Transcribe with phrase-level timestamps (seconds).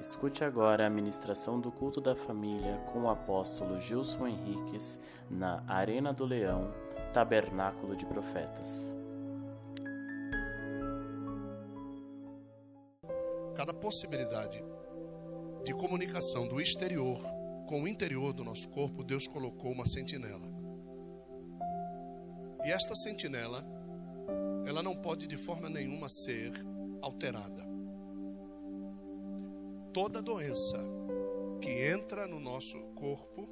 [0.00, 4.96] Escute agora a ministração do culto da família com o apóstolo Gilson Henriques
[5.28, 6.72] na Arena do Leão,
[7.12, 8.94] Tabernáculo de Profetas.
[13.56, 14.62] Cada possibilidade
[15.64, 17.18] de comunicação do exterior
[17.66, 20.46] com o interior do nosso corpo, Deus colocou uma sentinela.
[22.64, 23.64] E esta sentinela,
[24.64, 26.52] ela não pode de forma nenhuma ser
[27.02, 27.67] alterada
[29.92, 30.78] toda doença
[31.60, 33.48] que entra no nosso corpo,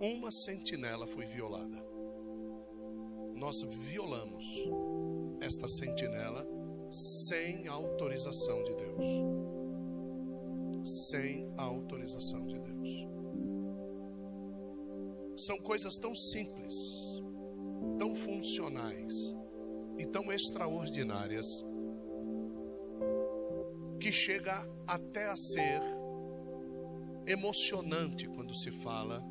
[0.00, 1.84] uma sentinela foi violada.
[3.34, 4.44] Nós violamos
[5.40, 6.46] esta sentinela
[6.90, 9.06] sem autorização de Deus.
[10.84, 13.08] Sem autorização de Deus.
[15.36, 17.20] São coisas tão simples,
[17.98, 19.34] tão funcionais
[19.98, 21.64] e tão extraordinárias
[24.02, 25.80] que chega até a ser
[27.24, 29.22] emocionante quando se fala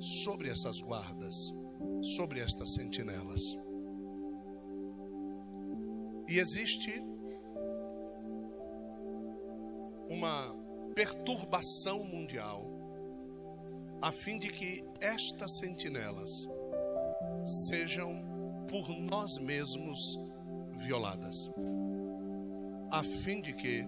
[0.00, 1.52] sobre essas guardas,
[2.00, 3.58] sobre estas sentinelas.
[6.26, 6.90] E existe
[10.08, 10.56] uma
[10.94, 12.64] perturbação mundial
[14.00, 16.48] a fim de que estas sentinelas
[17.44, 18.24] sejam
[18.66, 20.18] por nós mesmos
[20.78, 21.50] violadas
[22.90, 23.86] a fim de que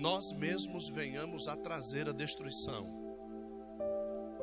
[0.00, 3.04] nós mesmos venhamos a trazer a destruição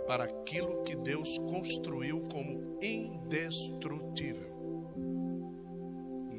[0.08, 4.52] para aquilo que Deus construiu como indestrutível.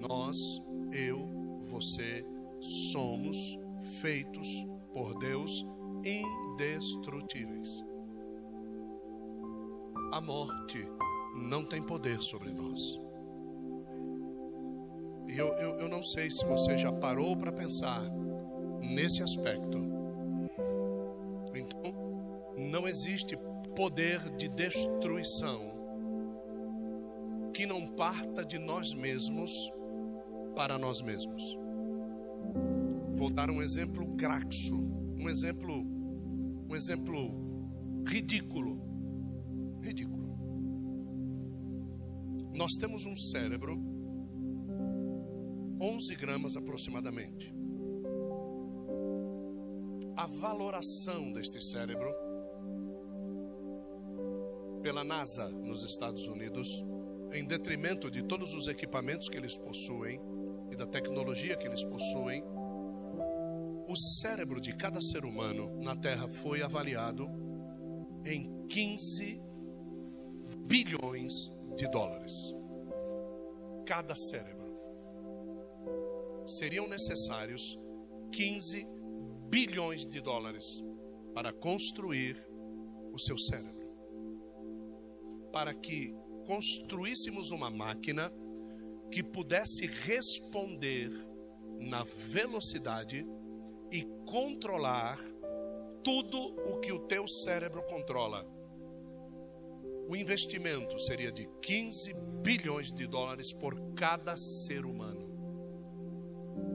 [0.09, 2.25] Nós, eu, você,
[2.61, 3.59] somos
[4.01, 5.67] feitos por Deus
[6.05, 7.85] indestrutíveis.
[10.13, 10.87] A morte
[11.37, 12.99] não tem poder sobre nós.
[15.33, 18.03] E eu, eu, eu não sei se você já parou para pensar
[18.83, 19.79] nesse aspecto.
[21.55, 21.95] Então,
[22.71, 23.39] não existe
[23.75, 25.59] poder de destruição
[27.55, 29.73] que não parta de nós mesmos
[30.55, 31.59] para nós mesmos.
[33.15, 34.77] Vou dar um exemplo craxo,
[35.19, 35.83] um exemplo,
[36.69, 38.83] um exemplo ridículo.
[39.83, 40.37] Ridículo.
[42.53, 43.92] Nós temos um cérebro
[45.83, 47.53] 11 gramas aproximadamente.
[50.17, 52.15] A valoração deste cérebro
[54.81, 56.85] pela NASA nos Estados Unidos,
[57.33, 60.21] em detrimento de todos os equipamentos que eles possuem
[60.71, 62.45] e da tecnologia que eles possuem,
[63.89, 67.29] o cérebro de cada ser humano na Terra foi avaliado
[68.25, 69.43] em 15
[70.65, 72.55] bilhões de dólares.
[73.85, 74.62] Cada cérebro
[76.47, 77.79] seriam necessários
[78.33, 78.87] 15
[79.49, 80.83] bilhões de dólares
[81.35, 82.37] para construir
[83.13, 83.91] o seu cérebro.
[85.53, 86.15] Para que
[86.47, 88.33] construíssemos uma máquina
[89.11, 91.11] que pudesse responder
[91.79, 93.27] na velocidade
[93.91, 95.19] e controlar
[96.03, 98.45] tudo o que o teu cérebro controla.
[100.09, 105.12] O investimento seria de 15 bilhões de dólares por cada ser humano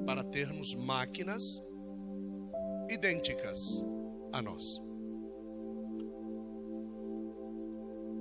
[0.08, 1.62] para termos máquinas
[2.90, 3.84] idênticas
[4.32, 4.82] a nós.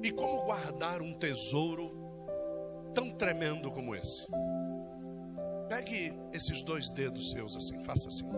[0.02, 1.92] E como guardar um tesouro
[2.92, 4.26] tão tremendo como esse?
[5.69, 8.28] Pegue esses dois dedos seus assim, faça assim,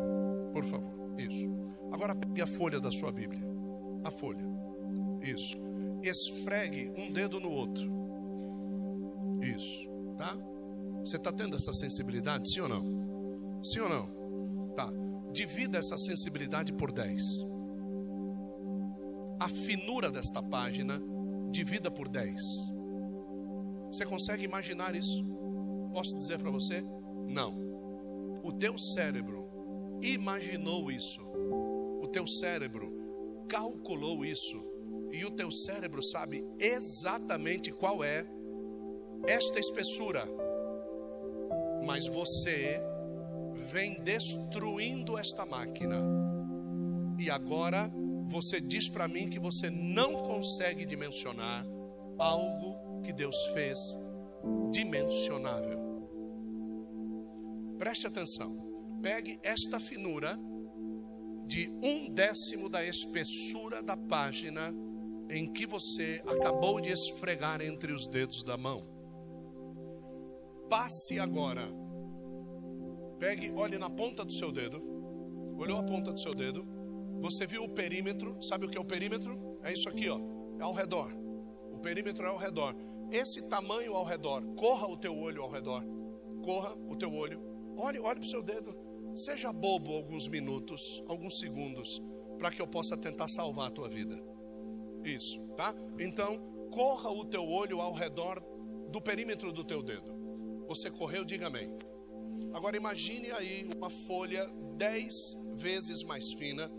[0.52, 0.92] por favor.
[1.18, 1.48] Isso.
[1.90, 3.40] Agora pegue a folha da sua Bíblia.
[4.04, 4.44] A folha.
[5.22, 5.56] Isso.
[6.02, 7.90] Esfregue um dedo no outro.
[9.40, 9.88] Isso.
[10.18, 10.36] Tá?
[11.02, 13.07] Você está tendo essa sensibilidade, sim ou não?
[13.62, 14.72] Sim ou não?
[14.74, 14.90] Tá.
[15.32, 17.44] Divida essa sensibilidade por 10.
[19.40, 21.00] A finura desta página,
[21.50, 22.42] divida por 10.
[23.92, 25.24] Você consegue imaginar isso?
[25.92, 26.82] Posso dizer para você?
[27.26, 27.56] Não.
[28.42, 29.48] O teu cérebro
[30.00, 31.20] imaginou isso.
[32.00, 32.92] O teu cérebro
[33.48, 34.56] calculou isso.
[35.10, 38.26] E o teu cérebro sabe exatamente qual é
[39.26, 40.22] esta espessura.
[41.84, 42.80] Mas você
[43.58, 45.96] vem destruindo esta máquina.
[47.18, 47.90] E agora
[48.28, 51.66] você diz para mim que você não consegue dimensionar
[52.18, 53.78] algo que Deus fez
[54.70, 55.78] dimensionável.
[57.78, 58.52] Preste atenção.
[59.02, 60.38] Pegue esta finura
[61.46, 64.74] de um décimo da espessura da página
[65.30, 68.86] em que você acabou de esfregar entre os dedos da mão.
[70.68, 71.68] Passe agora
[73.18, 74.98] Pegue, olhe na ponta do seu dedo
[75.58, 76.64] olhou a ponta do seu dedo,
[77.20, 79.58] você viu o perímetro, sabe o que é o perímetro?
[79.62, 80.20] É isso aqui, ó,
[80.58, 81.12] é ao redor.
[81.72, 82.74] O perímetro é ao redor.
[83.10, 85.84] Esse tamanho ao redor, corra o teu olho ao redor.
[86.44, 87.40] Corra o teu olho.
[87.76, 88.76] Olhe, olhe para o seu dedo.
[89.14, 92.00] Seja bobo alguns minutos, alguns segundos,
[92.38, 94.16] para que eu possa tentar salvar a tua vida.
[95.02, 95.74] Isso, tá?
[95.98, 96.38] Então,
[96.70, 98.40] corra o teu olho ao redor
[98.90, 100.16] do perímetro do teu dedo.
[100.68, 101.76] Você correu, diga amém.
[102.52, 106.70] Agora imagine aí uma folha dez vezes mais fina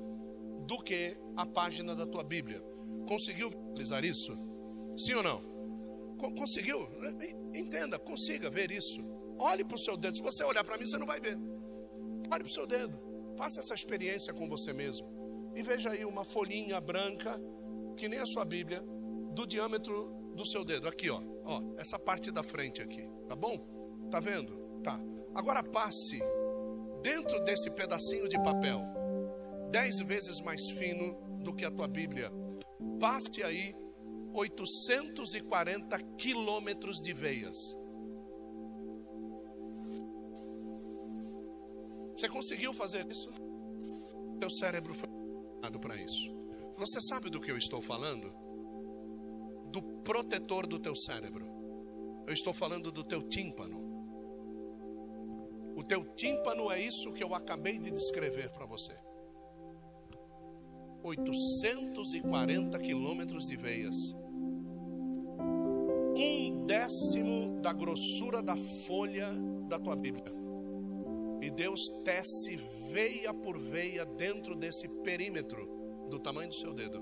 [0.66, 2.62] do que a página da tua Bíblia.
[3.08, 4.38] Conseguiu visualizar isso?
[4.98, 5.50] Sim ou não?
[6.38, 6.88] Conseguiu?
[7.54, 9.00] Entenda, consiga ver isso.
[9.38, 10.18] Olhe para o seu dedo.
[10.18, 11.38] Se você olhar para mim, você não vai ver.
[12.32, 13.00] Olhe para o seu dedo.
[13.38, 15.08] Faça essa experiência com você mesmo.
[15.56, 17.40] E veja aí uma folhinha branca,
[17.96, 18.84] que nem a sua Bíblia,
[19.32, 20.88] do diâmetro do seu dedo.
[20.88, 21.22] Aqui, ó.
[21.46, 23.10] ó essa parte da frente aqui.
[23.28, 23.58] Tá bom?
[24.12, 24.58] Tá vendo?
[24.84, 25.00] Tá.
[25.40, 26.20] Agora passe
[27.02, 28.82] dentro desse pedacinho de papel,
[29.72, 32.30] dez vezes mais fino do que a tua Bíblia.
[33.00, 33.74] Passe aí
[34.34, 37.74] 840 quilômetros de veias.
[42.18, 43.30] Você conseguiu fazer isso?
[44.42, 45.08] Teu cérebro foi
[45.62, 46.36] criado para isso.
[46.78, 48.30] Você sabe do que eu estou falando?
[49.72, 51.46] Do protetor do teu cérebro.
[52.28, 53.79] Eu estou falando do teu tímpano.
[55.80, 58.92] O teu tímpano é isso que eu acabei de descrever para você.
[61.02, 64.14] 840 quilômetros de veias.
[66.18, 69.30] Um décimo da grossura da folha
[69.70, 70.34] da tua Bíblia.
[71.42, 72.58] E Deus tece
[72.92, 75.66] veia por veia dentro desse perímetro
[76.10, 77.02] do tamanho do seu dedo,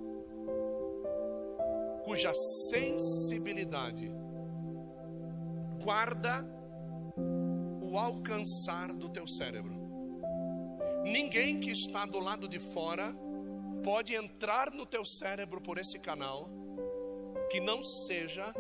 [2.03, 4.11] cuja sensibilidade
[5.83, 6.56] guarda
[7.87, 9.75] o alcançar do teu cérebro.
[11.03, 13.15] Ninguém que está do lado de fora
[13.83, 16.49] pode entrar no teu cérebro por esse canal
[17.49, 18.53] que não seja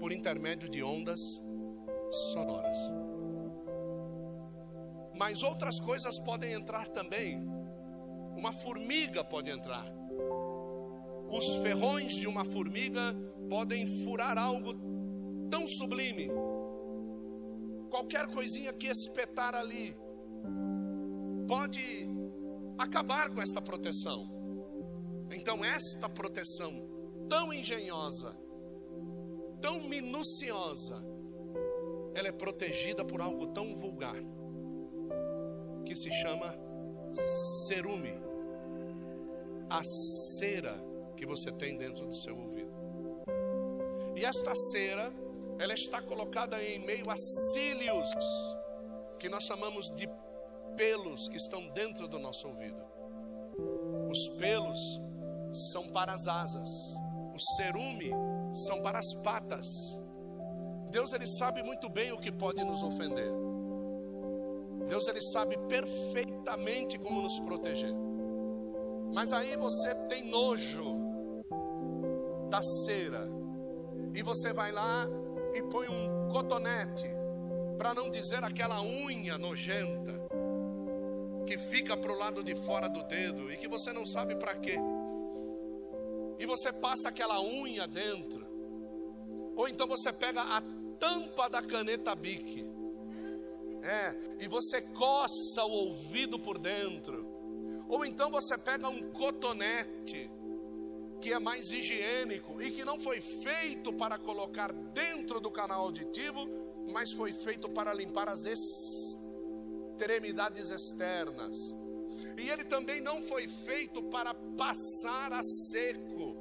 [0.00, 1.40] por intermédio de ondas
[2.32, 2.78] sonoras.
[5.14, 7.46] Mas outras coisas podem entrar também.
[8.36, 9.86] Uma formiga pode entrar.
[11.30, 13.14] Os ferrões de uma formiga
[13.48, 14.74] podem furar algo
[15.48, 16.28] tão sublime.
[17.90, 19.96] Qualquer coisinha que espetar ali
[21.46, 22.08] pode
[22.78, 24.28] acabar com esta proteção.
[25.30, 26.72] Então, esta proteção
[27.28, 28.36] tão engenhosa,
[29.60, 31.02] tão minuciosa,
[32.14, 34.16] ela é protegida por algo tão vulgar
[35.84, 36.54] que se chama
[37.66, 38.18] cerume
[39.68, 40.74] a cera
[41.16, 42.72] que você tem dentro do seu ouvido.
[44.16, 45.12] E esta cera,
[45.58, 48.10] ela está colocada em meio a cílios,
[49.18, 50.08] que nós chamamos de
[50.76, 52.82] pelos que estão dentro do nosso ouvido.
[54.10, 55.00] Os pelos
[55.52, 56.68] são para as asas,
[57.34, 58.10] o cerume
[58.52, 59.66] são para as patas.
[60.90, 63.30] Deus ele sabe muito bem o que pode nos ofender.
[64.88, 67.92] Deus ele sabe perfeitamente como nos proteger.
[69.12, 70.84] Mas aí você tem nojo
[72.50, 73.26] da cera
[74.14, 75.08] e você vai lá
[75.56, 77.08] e põe um cotonete,
[77.78, 80.14] para não dizer aquela unha nojenta
[81.46, 84.54] que fica para o lado de fora do dedo e que você não sabe para
[84.56, 84.76] quê.
[86.38, 88.44] E você passa aquela unha dentro.
[89.54, 90.60] Ou então você pega a
[90.98, 92.68] tampa da caneta Bic
[93.82, 97.26] é, e você coça o ouvido por dentro.
[97.88, 100.30] Ou então você pega um cotonete
[101.20, 106.46] que é mais higiênico e que não foi feito para colocar dentro do canal auditivo,
[106.92, 111.76] mas foi feito para limpar as extremidades externas.
[112.38, 116.36] E ele também não foi feito para passar a seco.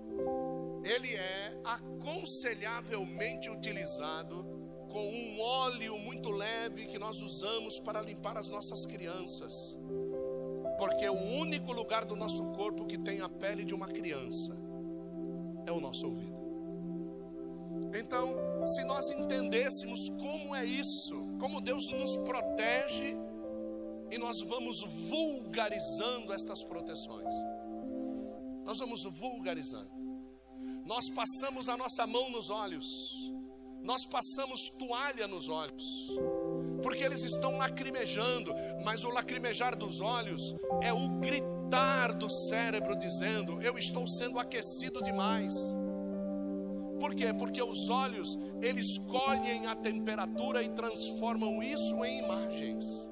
[0.84, 4.46] Ele é aconselhavelmente utilizado
[4.90, 9.78] com um óleo muito leve que nós usamos para limpar as nossas crianças.
[10.78, 14.65] Porque o único lugar do nosso corpo que tem a pele de uma criança
[15.66, 16.46] é o nosso ouvido.
[17.98, 23.16] Então, se nós entendêssemos como é isso, como Deus nos protege,
[24.12, 27.34] e nós vamos vulgarizando estas proteções,
[28.64, 29.92] nós vamos vulgarizando,
[30.86, 33.32] nós passamos a nossa mão nos olhos,
[33.82, 36.10] nós passamos toalha nos olhos,
[36.82, 38.54] porque eles estão lacrimejando,
[38.84, 41.55] mas o lacrimejar dos olhos é o gritar
[42.18, 45.56] do cérebro dizendo: Eu estou sendo aquecido demais.
[47.00, 47.34] Por quê?
[47.34, 53.12] Porque os olhos, eles colhem a temperatura e transformam isso em imagens.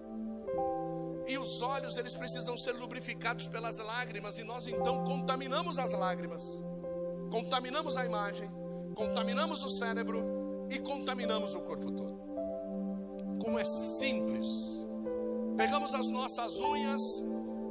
[1.27, 6.63] E os olhos, eles precisam ser lubrificados pelas lágrimas, e nós então contaminamos as lágrimas,
[7.31, 8.49] contaminamos a imagem,
[8.95, 12.17] contaminamos o cérebro e contaminamos o corpo todo.
[13.39, 14.87] Como é simples.
[15.55, 17.21] Pegamos as nossas unhas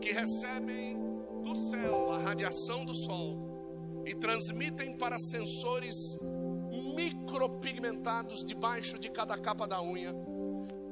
[0.03, 0.99] que recebem
[1.45, 6.19] do céu a radiação do sol e transmitem para sensores
[6.97, 10.13] micropigmentados debaixo de cada capa da unha,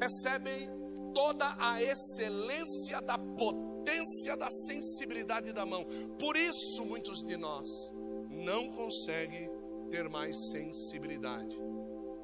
[0.00, 0.70] recebem
[1.12, 5.84] toda a excelência da potência da sensibilidade da mão.
[6.18, 7.92] Por isso, muitos de nós
[8.30, 9.50] não conseguem
[9.90, 11.56] ter mais sensibilidade,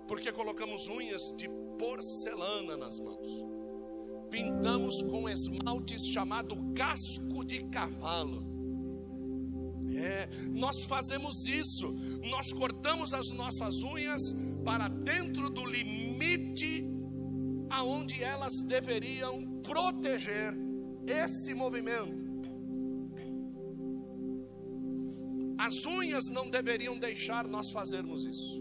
[0.06, 3.44] porque colocamos unhas de porcelana nas mãos,
[4.30, 8.44] pintamos com esmaltes chamado casco de cavalo.
[9.94, 11.92] É, nós fazemos isso,
[12.28, 14.20] nós cortamos as nossas unhas
[14.64, 16.84] para dentro do limite
[17.70, 20.54] aonde elas deveriam proteger
[21.06, 22.24] esse movimento.
[25.58, 28.60] As unhas não deveriam deixar nós fazermos isso,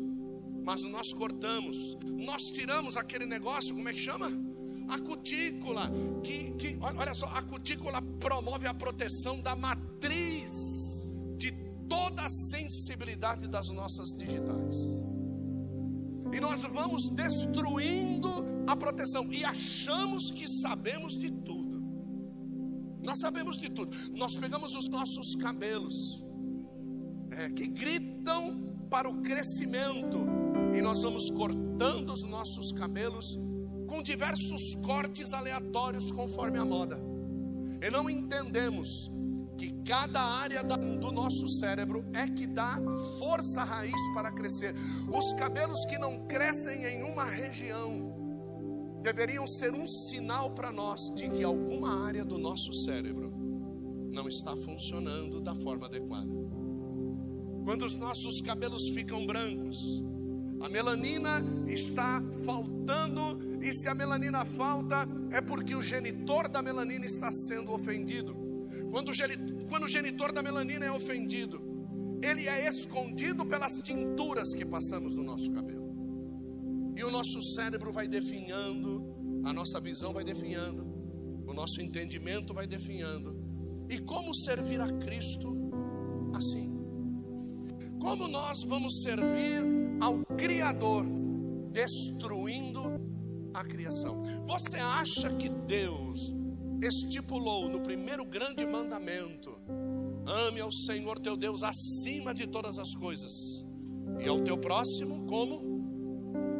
[0.63, 4.29] mas nós cortamos, nós tiramos aquele negócio, como é que chama?
[4.87, 5.89] A cutícula,
[6.23, 11.03] que, que olha só, a cutícula promove a proteção da matriz
[11.37, 11.51] de
[11.89, 15.05] toda a sensibilidade das nossas digitais.
[16.31, 18.29] E nós vamos destruindo
[18.67, 21.83] a proteção e achamos que sabemos de tudo.
[23.01, 23.95] Nós sabemos de tudo.
[24.13, 26.25] Nós pegamos os nossos cabelos,
[27.31, 30.17] é, que gritam para o crescimento,
[30.75, 33.37] e nós vamos cortando os nossos cabelos
[33.87, 36.99] com diversos cortes aleatórios conforme a moda.
[37.81, 39.11] E não entendemos
[39.57, 42.77] que cada área do nosso cérebro é que dá
[43.17, 44.75] força raiz para crescer.
[45.11, 48.13] Os cabelos que não crescem em uma região
[49.01, 53.31] deveriam ser um sinal para nós de que alguma área do nosso cérebro
[54.11, 56.31] não está funcionando da forma adequada.
[57.63, 60.03] Quando os nossos cabelos ficam brancos,
[60.61, 67.05] a melanina está faltando, e se a melanina falta, é porque o genitor da melanina
[67.05, 68.35] está sendo ofendido.
[68.91, 71.61] Quando o, genitor, quando o genitor da melanina é ofendido,
[72.21, 75.85] ele é escondido pelas tinturas que passamos no nosso cabelo.
[76.95, 80.85] E o nosso cérebro vai definhando, a nossa visão vai definhando,
[81.45, 83.35] o nosso entendimento vai definhando.
[83.89, 85.55] E como servir a Cristo
[86.33, 86.75] assim?
[87.99, 89.61] Como nós vamos servir
[89.99, 91.05] ao Criador,
[91.71, 92.94] destruindo
[93.55, 94.21] a criação?
[94.45, 96.35] Você acha que Deus
[96.81, 99.57] estipulou no primeiro grande mandamento:
[100.25, 103.63] ame ao Senhor teu Deus acima de todas as coisas,
[104.19, 105.75] e ao teu próximo como?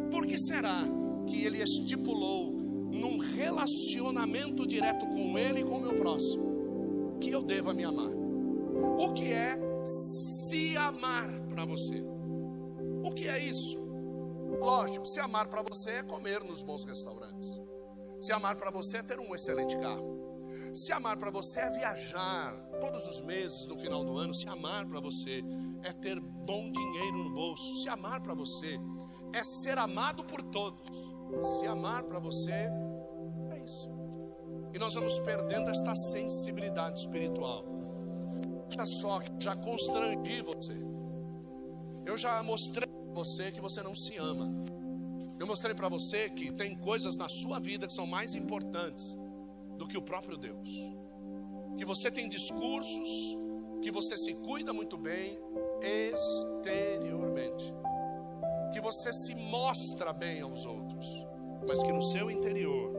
[0.10, 0.82] Por que será
[1.28, 7.42] que ele estipulou num relacionamento direto com ele e com o meu próximo que eu
[7.42, 8.12] devo me amar?
[8.98, 12.02] O que é se amar para você?
[13.04, 13.85] O que é isso?
[14.60, 17.50] Lógico, se amar para você é comer nos bons restaurantes.
[18.22, 20.26] Se amar para você é ter um excelente carro.
[20.74, 24.34] Se amar para você é viajar todos os meses no final do ano.
[24.34, 25.44] Se amar para você
[25.84, 27.82] é ter bom dinheiro no bolso.
[27.82, 28.80] Se amar para você
[29.34, 30.90] é ser amado por todos.
[31.60, 33.90] Se amar para você é isso.
[34.74, 37.66] E nós vamos perdendo esta sensibilidade espiritual.
[38.72, 40.76] Olha só, já constrangi você.
[42.06, 44.52] Eu já mostrei você que você não se ama.
[45.40, 49.18] Eu mostrei para você que tem coisas na sua vida que são mais importantes
[49.78, 50.70] do que o próprio Deus.
[51.78, 53.36] Que você tem discursos,
[53.82, 55.40] que você se cuida muito bem
[55.82, 57.74] exteriormente.
[58.74, 61.26] Que você se mostra bem aos outros,
[61.66, 62.94] mas que no seu interior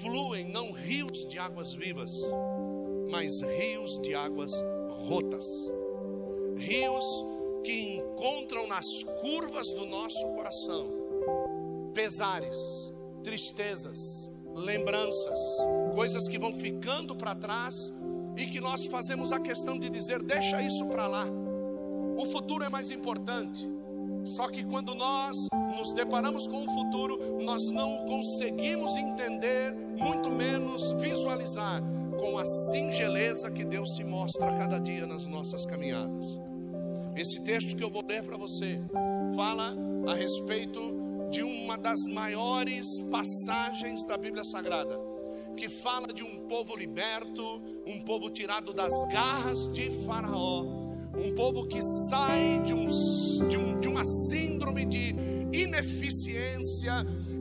[0.00, 2.22] fluem não rios de águas vivas,
[3.08, 4.52] mas rios de águas
[5.06, 5.72] rotas.
[6.56, 7.35] Rios
[7.66, 10.86] que encontram nas curvas do nosso coração
[11.92, 12.94] pesares,
[13.24, 15.40] tristezas, lembranças,
[15.92, 17.92] coisas que vão ficando para trás
[18.36, 21.26] e que nós fazemos a questão de dizer: deixa isso para lá.
[22.16, 23.68] O futuro é mais importante.
[24.24, 30.30] Só que quando nós nos deparamos com o futuro, nós não o conseguimos entender, muito
[30.30, 31.82] menos visualizar
[32.20, 36.40] com a singeleza que Deus se mostra a cada dia nas nossas caminhadas.
[37.16, 38.78] Esse texto que eu vou ler para você
[39.34, 39.74] fala
[40.06, 40.80] a respeito
[41.30, 45.00] de uma das maiores passagens da Bíblia Sagrada,
[45.56, 50.62] que fala de um povo liberto, um povo tirado das garras de Faraó,
[51.16, 52.84] um povo que sai de, um,
[53.48, 55.14] de, um, de uma síndrome de
[55.52, 56.92] ineficiência,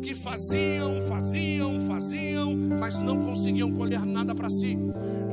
[0.02, 4.78] que faziam, faziam, faziam, mas não conseguiam colher nada para si.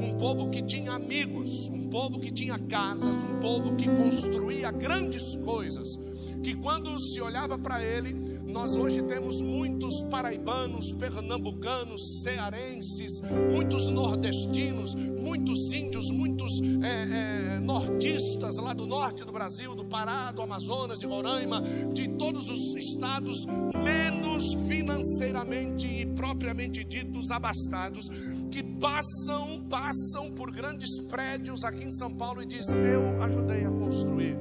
[0.03, 5.37] Um povo que tinha amigos, um povo que tinha casas, um povo que construía grandes
[5.37, 5.99] coisas,
[6.43, 14.95] que quando se olhava para ele, nós hoje temos muitos paraibanos, pernambucanos, cearenses, muitos nordestinos,
[14.95, 21.01] muitos índios, muitos é, é, nordistas lá do norte do Brasil, do Pará, do Amazonas,
[21.01, 21.63] de Roraima,
[21.95, 23.47] de todos os estados
[23.83, 28.11] menos financeiramente e propriamente ditos abastados,
[28.53, 33.71] que passam, passam por grandes prédios aqui em São Paulo e dizem: Eu ajudei a
[33.71, 34.37] construir.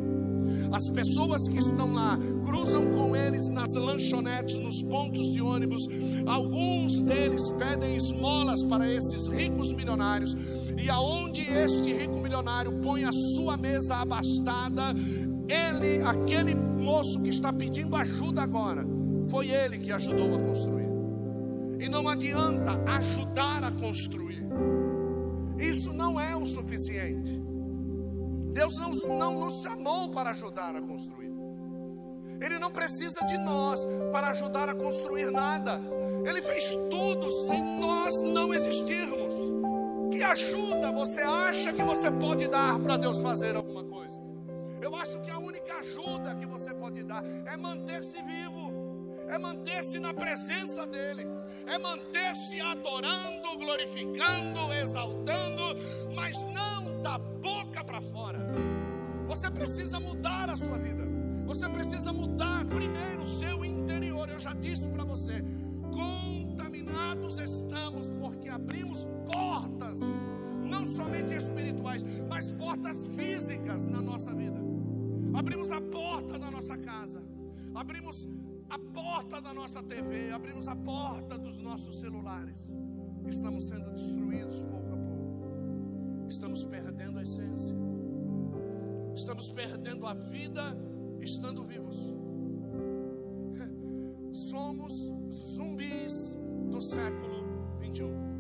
[0.74, 5.88] As pessoas que estão lá cruzam com eles nas lanchonetes, nos pontos de ônibus.
[6.28, 10.36] Alguns deles pedem esmolas para esses ricos milionários.
[10.78, 14.94] E aonde este rico milionário põe a sua mesa abastada,
[15.48, 18.86] ele, aquele moço que está pedindo ajuda agora,
[19.30, 20.91] foi ele que ajudou a construir.
[21.82, 24.46] E não adianta ajudar a construir.
[25.58, 27.42] Isso não é o suficiente.
[28.54, 31.32] Deus não, não nos chamou para ajudar a construir.
[32.40, 35.82] Ele não precisa de nós para ajudar a construir nada.
[36.24, 39.36] Ele fez tudo sem nós não existirmos.
[40.12, 44.20] Que ajuda você acha que você pode dar para Deus fazer alguma coisa?
[44.82, 48.61] Eu acho que a única ajuda que você pode dar é manter-se vivo,
[49.32, 51.26] é manter-se na presença dEle,
[51.66, 55.64] é manter-se adorando, glorificando, exaltando,
[56.14, 58.40] mas não da boca para fora.
[59.28, 61.08] Você precisa mudar a sua vida.
[61.46, 64.28] Você precisa mudar primeiro o seu interior.
[64.28, 65.42] Eu já disse para você:
[65.94, 70.02] contaminados estamos porque abrimos portas,
[70.62, 74.60] não somente espirituais, mas portas físicas na nossa vida.
[75.34, 77.24] Abrimos a porta da nossa casa,
[77.74, 78.28] abrimos
[78.72, 82.74] a porta da nossa TV, abrimos a porta dos nossos celulares.
[83.28, 86.28] Estamos sendo destruídos pouco a pouco.
[86.30, 87.76] Estamos perdendo a essência.
[89.14, 90.78] Estamos perdendo a vida
[91.20, 92.16] estando vivos.
[94.32, 96.38] Somos zumbis
[96.72, 98.31] do século 21.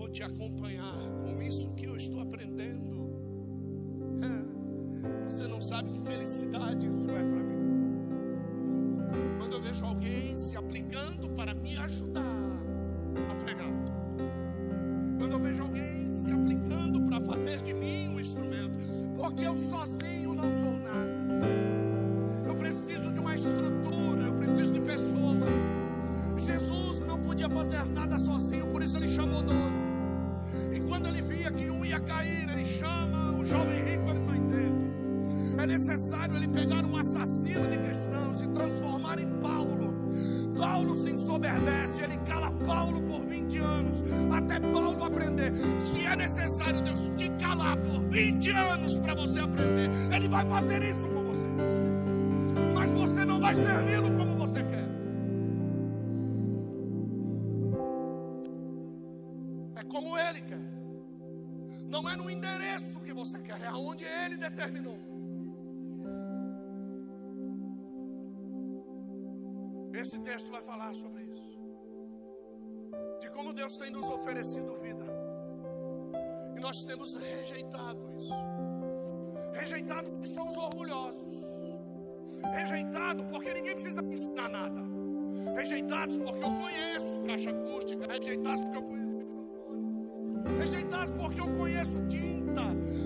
[0.00, 3.20] Vou te acompanhar com isso que eu estou aprendendo.
[5.28, 7.60] Você não sabe que felicidade isso é para mim.
[9.36, 12.22] Quando eu vejo alguém se aplicando para me ajudar
[13.30, 13.68] a pregar.
[15.18, 18.78] Quando eu vejo alguém se aplicando para fazer de mim um instrumento.
[19.14, 19.89] Porque eu sozinho
[35.90, 39.92] necessário ele pegar um assassino de cristãos e transformar em Paulo.
[40.56, 45.52] Paulo se ensoberdece, ele cala Paulo por 20 anos, até Paulo aprender.
[45.80, 50.82] Se é necessário Deus te calar por 20 anos para você aprender, Ele vai fazer
[50.84, 51.46] isso com você.
[52.74, 54.88] Mas você não vai servi-lo como você quer.
[59.76, 60.60] É como Ele quer.
[61.88, 65.09] Não é no endereço que você quer, é aonde Ele determinou.
[70.10, 71.56] Esse texto vai falar sobre isso.
[73.20, 75.04] De como Deus tem nos oferecido vida.
[76.56, 78.34] E nós temos rejeitado isso.
[79.52, 81.36] Rejeitado porque somos orgulhosos.
[82.52, 84.82] Rejeitado porque ninguém precisa ensinar nada.
[85.54, 88.12] Rejeitados porque eu conheço caixa acústica.
[88.12, 88.99] Rejeitados porque eu conheço
[90.58, 92.62] rejeitados porque eu conheço tinta,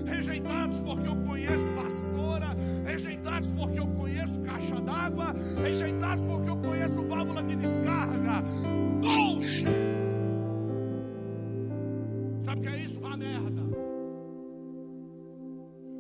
[0.07, 7.03] rejeitados porque eu conheço vassoura, rejeitados porque eu conheço caixa d'água, rejeitados porque eu conheço
[7.03, 8.42] válvula de descarga.
[9.01, 9.66] Bullshit!
[12.44, 12.99] Sabe o que é isso?
[13.01, 13.62] Uma merda.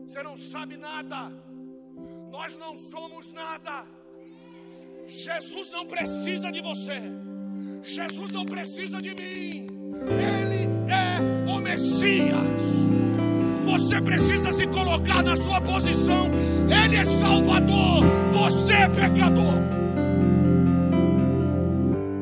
[0.06, 1.32] Você não sabe nada.
[2.30, 3.86] Nós não somos nada.
[5.06, 7.00] Jesus não precisa de você.
[7.82, 9.73] Jesus não precisa de mim.
[10.02, 12.90] Ele é o Messias.
[13.64, 16.28] Você precisa se colocar na sua posição.
[16.68, 19.54] Ele é Salvador, você é pecador.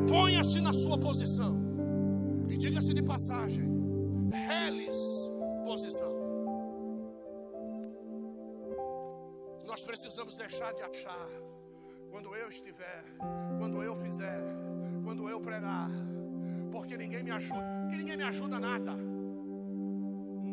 [0.07, 1.57] Ponha-se na sua posição.
[2.49, 3.67] E diga-se de passagem:
[4.31, 5.31] reles
[5.65, 6.13] posição.
[9.65, 11.29] Nós precisamos deixar de achar.
[12.11, 13.03] Quando eu estiver,
[13.57, 14.43] quando eu fizer,
[15.03, 15.89] quando eu pregar,
[16.73, 18.93] porque ninguém me ajuda, e ninguém me ajuda nada.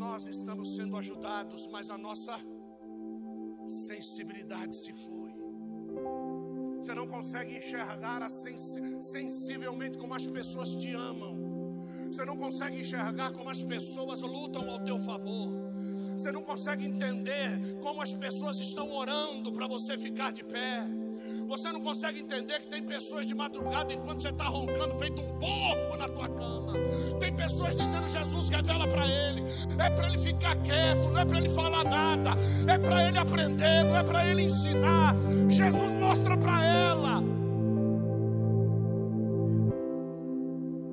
[0.05, 2.37] Nós estamos sendo ajudados, mas a nossa
[3.67, 5.33] sensibilidade se foi.
[6.79, 11.35] Você não consegue enxergar sens sensivelmente como as pessoas te amam.
[12.13, 15.49] Você não consegue enxergar como as pessoas lutam ao teu favor.
[16.13, 20.87] Você não consegue entender como as pessoas estão orando para você ficar de pé.
[21.51, 25.37] Você não consegue entender que tem pessoas de madrugada enquanto você está roncando, feito um
[25.37, 26.75] pouco na tua cama.
[27.19, 29.43] Tem pessoas dizendo: Jesus, revela para ele.
[29.77, 32.31] É para ele ficar quieto, não é para ele falar nada.
[32.73, 35.17] É para ele aprender, não é para ele ensinar.
[35.49, 37.21] Jesus mostra para ela.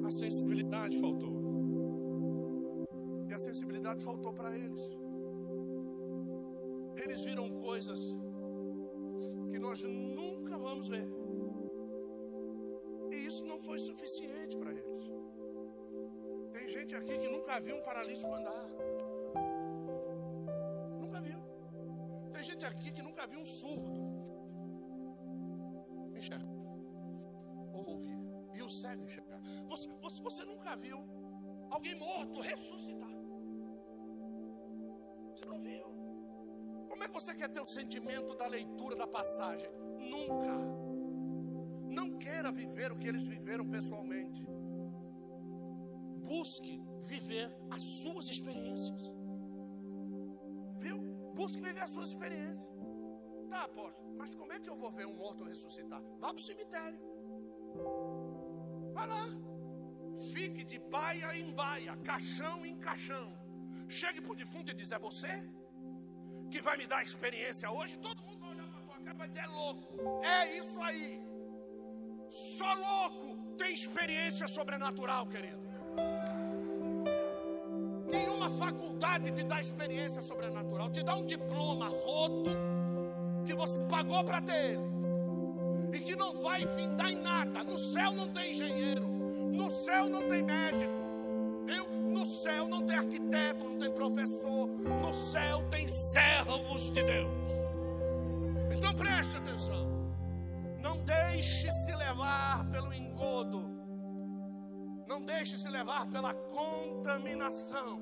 [0.07, 1.37] A sensibilidade faltou.
[3.29, 4.81] E a sensibilidade faltou para eles.
[6.95, 8.17] Eles viram coisas
[9.67, 11.05] nós nunca vamos ver.
[13.11, 15.05] E isso não foi suficiente para eles.
[16.53, 18.65] Tem gente aqui que nunca viu um paralítico andar.
[21.01, 21.39] Nunca viu.
[22.31, 23.91] Tem gente aqui que nunca viu um surdo.
[26.15, 26.53] Enxergar.
[27.73, 28.19] Ou ouvir.
[28.53, 29.41] E o cego enxergar.
[29.67, 30.97] Você, você, você nunca viu
[31.69, 33.15] alguém morto ressuscitar.
[35.35, 35.96] Você não viu.
[36.97, 39.69] Como é que você quer ter o sentimento da leitura da passagem?
[40.13, 40.53] Nunca.
[41.97, 44.43] Não queira viver o que eles viveram pessoalmente.
[46.27, 49.13] Busque viver as suas experiências.
[50.79, 50.97] Viu?
[51.35, 52.67] Busque viver as suas experiências.
[53.47, 56.01] Tá, apóstolo, mas como é que eu vou ver um morto ressuscitar?
[56.19, 56.99] Vá para o cemitério.
[58.95, 59.27] Vá lá.
[60.33, 63.27] Fique de baia em baia, caixão em caixão.
[63.87, 65.35] Chegue para o defunto e diz: É você?
[66.51, 69.27] Que vai me dar experiência hoje, todo mundo vai olhar para tua cara e vai
[69.27, 69.83] dizer: é louco.
[70.23, 71.21] É isso aí.
[72.29, 75.65] Só louco tem experiência sobrenatural, querido.
[78.05, 82.51] Nenhuma faculdade te dá experiência sobrenatural, te dá um diploma roto
[83.45, 84.87] que você pagou para ter ele
[85.93, 87.63] e que não vai findar em nada.
[87.63, 89.07] No céu não tem engenheiro,
[89.51, 90.93] no céu não tem médico,
[92.47, 97.49] céu não tem arquiteto, não tem professor, no céu tem servos de Deus.
[98.73, 99.85] Então preste atenção.
[100.79, 103.61] Não deixe se levar pelo engodo.
[105.07, 107.99] Não deixe se levar pela contaminação.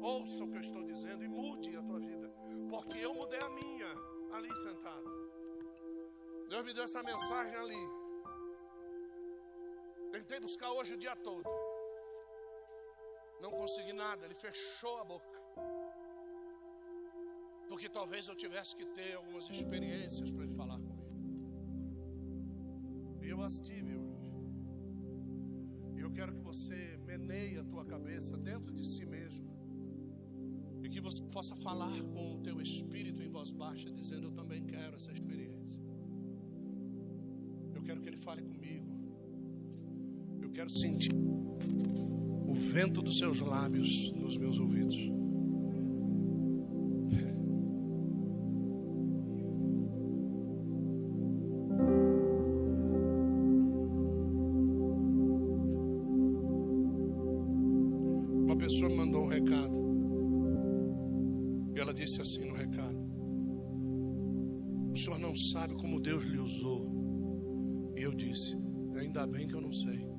[0.00, 2.28] Ouça o que eu estou dizendo e mude a tua vida.
[2.70, 3.90] Porque eu mudei a minha
[4.32, 5.10] ali sentado.
[6.48, 7.84] Deus me deu essa mensagem ali.
[10.12, 11.65] Tentei buscar hoje o dia todo.
[13.40, 15.36] Não consegui nada, ele fechou a boca.
[17.68, 21.06] Porque talvez eu tivesse que ter algumas experiências para ele falar comigo.
[23.22, 24.16] E eu as tive hoje.
[25.96, 29.46] E eu quero que você meneie a tua cabeça dentro de si mesmo.
[30.82, 34.64] E que você possa falar com o teu espírito em voz baixa, dizendo: Eu também
[34.64, 35.80] quero essa experiência.
[37.74, 38.86] Eu quero que ele fale comigo.
[40.40, 41.10] Eu quero sentir
[42.56, 44.96] vento dos seus lábios nos meus ouvidos.
[58.44, 59.86] Uma pessoa me mandou um recado.
[61.74, 62.98] E ela disse assim no recado:
[64.92, 67.92] O senhor não sabe como Deus lhe usou.
[67.96, 68.56] E eu disse:
[68.98, 70.16] Ainda bem que eu não sei.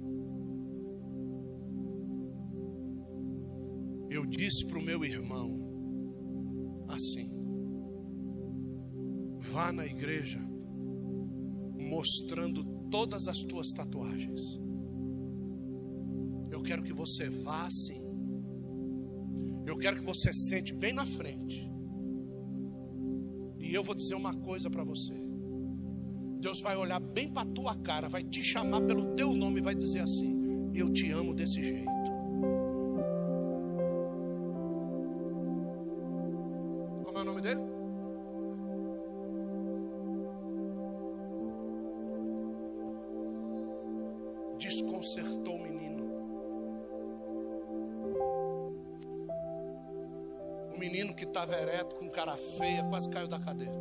[4.10, 7.28] Eu disse para o meu irmão assim:
[9.40, 10.40] vá na igreja
[11.78, 14.60] mostrando todas as tuas tatuagens.
[16.52, 18.06] Eu quero que você vá assim.
[19.66, 21.70] Eu quero que você sente bem na frente.
[23.60, 25.14] E eu vou dizer uma coisa para você.
[26.40, 29.76] Deus vai olhar bem para tua cara, vai te chamar pelo teu nome e vai
[29.76, 31.97] dizer assim: Eu te amo desse jeito.
[52.18, 53.80] Cara feia, quase caiu da cadeira.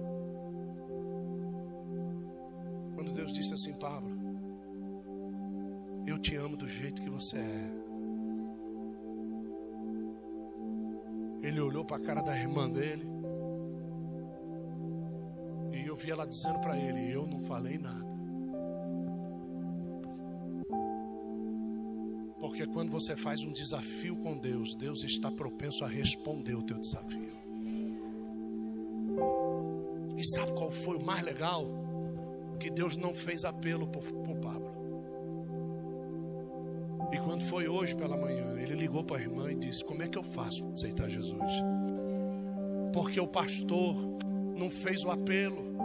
[2.95, 4.11] Quando Deus disse assim, Pablo,
[6.07, 7.71] eu te amo do jeito que você é.
[11.43, 13.17] Ele olhou para a cara da irmã dele
[15.97, 18.05] eu vi ela dizendo para ele: Eu não falei nada.
[22.39, 26.79] Porque quando você faz um desafio com Deus, Deus está propenso a responder o teu
[26.79, 27.46] desafio.
[30.17, 31.65] E sabe qual foi o mais legal?
[32.59, 34.03] Que Deus não fez apelo por,
[34.37, 34.75] Pablo.
[37.13, 40.09] E quando foi hoje pela manhã, ele ligou para a irmã e disse: Como é
[40.09, 41.53] que eu faço para aceitar Jesus?
[42.93, 43.95] Porque o pastor
[44.57, 45.77] não fez o apelo.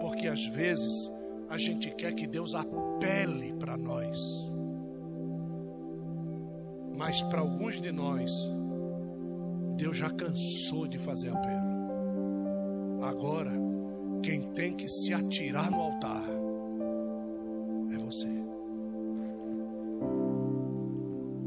[0.00, 1.10] Porque às vezes
[1.48, 4.50] a gente quer que Deus apele para nós.
[6.96, 8.32] Mas para alguns de nós,
[9.76, 11.61] Deus já cansou de fazer apelo.
[13.02, 13.50] Agora,
[14.22, 16.22] quem tem que se atirar no altar
[17.92, 18.28] é você.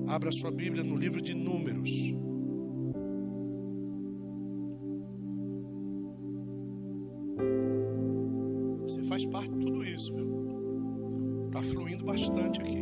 [0.08, 1.90] Abra sua Bíblia no livro de Números.
[8.84, 11.46] Você faz parte de tudo isso, viu?
[11.48, 12.75] Está fluindo bastante aqui.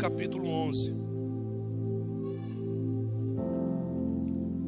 [0.00, 0.94] Capítulo 11.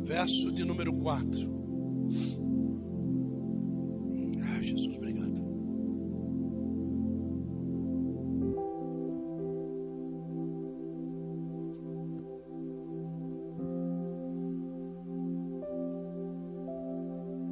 [0.03, 1.51] Verso de número 4.
[4.45, 5.41] Ah, Jesus, obrigado.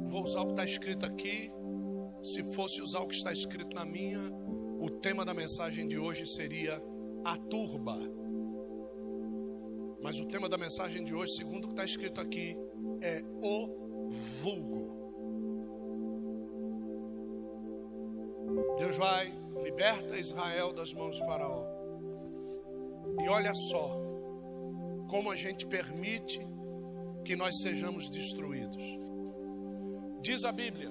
[0.05, 1.49] Vou usar o que está escrito aqui.
[2.23, 4.21] Se fosse usar o que está escrito na minha,
[4.79, 6.90] o tema da mensagem de hoje seria
[7.23, 7.97] a turba.
[10.01, 12.57] Mas o tema da mensagem de hoje, segundo o que está escrito aqui,
[13.01, 14.09] é o
[14.41, 15.01] vulgo.
[18.77, 19.31] Deus vai,
[19.63, 21.63] liberta Israel das mãos de Faraó.
[23.23, 23.95] E olha só,
[25.07, 26.39] como a gente permite
[27.23, 28.83] que nós sejamos destruídos.
[30.21, 30.89] Diz a Bíblia,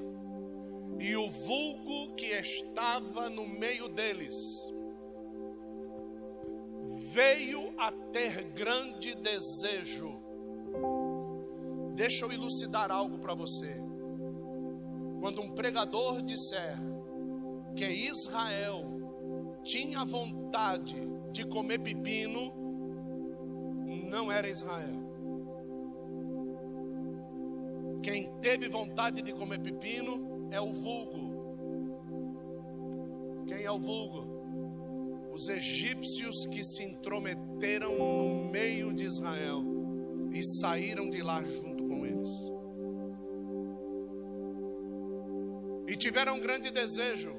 [0.99, 4.73] e o vulgo que estava no meio deles,
[7.13, 10.21] veio a ter grande desejo.
[11.95, 13.75] Deixa eu elucidar algo para você.
[15.21, 16.79] Quando um pregador disser
[17.75, 18.85] que Israel
[19.65, 20.97] tinha vontade
[21.33, 22.53] de comer pepino,
[24.09, 25.01] não era Israel.
[28.03, 31.41] Quem teve vontade de comer pepino é o vulgo.
[33.47, 34.30] Quem é o vulgo?
[35.33, 39.63] Os egípcios que se intrometeram no meio de Israel
[40.33, 42.31] e saíram de lá junto com eles.
[45.87, 47.35] E tiveram grande desejo,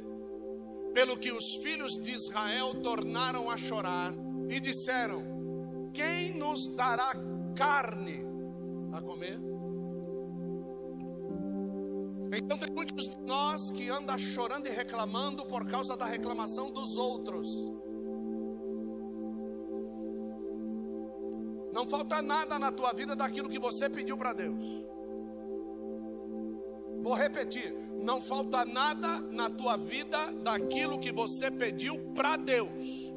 [0.93, 4.13] pelo que os filhos de Israel tornaram a chorar
[4.49, 7.13] e disseram: Quem nos dará
[7.56, 8.21] carne
[8.91, 9.50] a comer?
[12.33, 16.95] Então tem muitos de nós que andam chorando e reclamando por causa da reclamação dos
[16.95, 17.71] outros.
[21.73, 24.63] Não falta nada na tua vida daquilo que você pediu para Deus.
[27.01, 33.11] Vou repetir: não falta nada na tua vida daquilo que você pediu para Deus.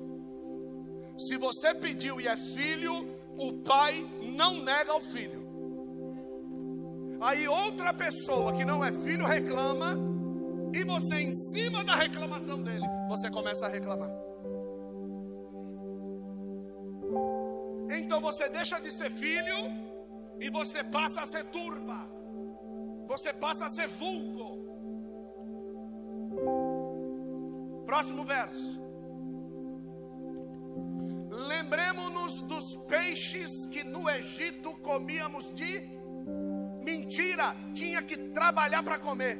[1.17, 4.05] Se você pediu e é filho, o pai
[4.37, 5.44] não nega ao filho.
[7.25, 9.97] Aí outra pessoa que não é filho reclama,
[10.75, 14.11] e você, em cima da reclamação dele, você começa a reclamar.
[17.97, 19.57] Então você deixa de ser filho
[20.39, 22.07] e você passa a ser turba.
[23.07, 24.65] Você passa a ser vulgo.
[27.87, 28.83] Próximo verso.
[31.31, 35.94] Lembremos-nos dos peixes que no Egito comíamos de
[36.85, 39.37] mentira, tinha que trabalhar para comer.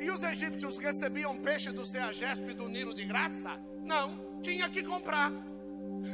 [0.00, 3.52] E os egípcios recebiam peixe do Ceagesp e do Nilo de graça?
[3.84, 5.30] Não, tinha que comprar.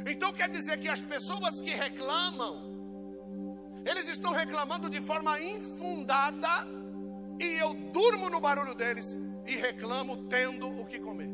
[0.05, 2.53] Então quer dizer que as pessoas que reclamam,
[3.85, 6.67] eles estão reclamando de forma infundada,
[7.39, 11.33] e eu durmo no barulho deles e reclamo tendo o que comer.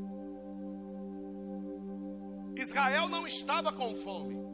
[2.56, 4.45] Israel não estava com fome.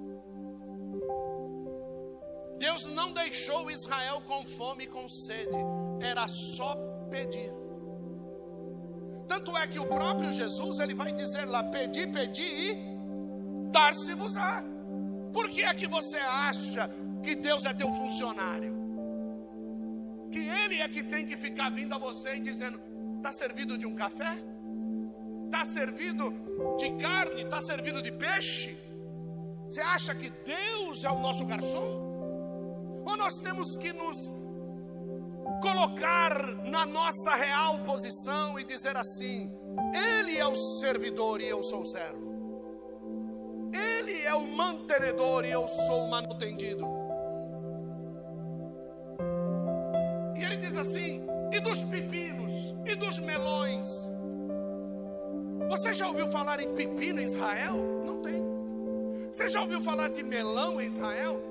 [2.61, 5.57] Deus não deixou Israel com fome e com sede,
[5.99, 6.75] era só
[7.09, 7.51] pedir.
[9.27, 12.69] Tanto é que o próprio Jesus ele vai dizer lá: pedi, pedi e
[13.71, 14.63] dar-se-vos-á.
[15.33, 16.87] Por que é que você acha
[17.23, 18.79] que Deus é teu funcionário?
[20.31, 22.79] que ele é que tem que ficar vindo a você e dizendo:
[23.17, 24.37] está servido de um café?
[25.45, 26.31] Está servido
[26.77, 27.41] de carne?
[27.41, 28.77] Está servido de peixe?
[29.65, 32.10] Você acha que Deus é o nosso garçom?
[33.05, 34.31] Ou nós temos que nos
[35.61, 36.35] colocar
[36.65, 39.51] na nossa real posição e dizer assim:
[39.93, 42.31] Ele é o servidor e eu sou o servo.
[43.73, 46.85] Ele é o mantenedor e eu sou o manutendido.
[50.35, 52.53] E ele diz assim: e dos pepinos,
[52.85, 54.09] e dos melões.
[55.69, 57.77] Você já ouviu falar em pepino em Israel?
[58.05, 58.41] Não tem.
[59.31, 61.41] Você já ouviu falar de melão em Israel?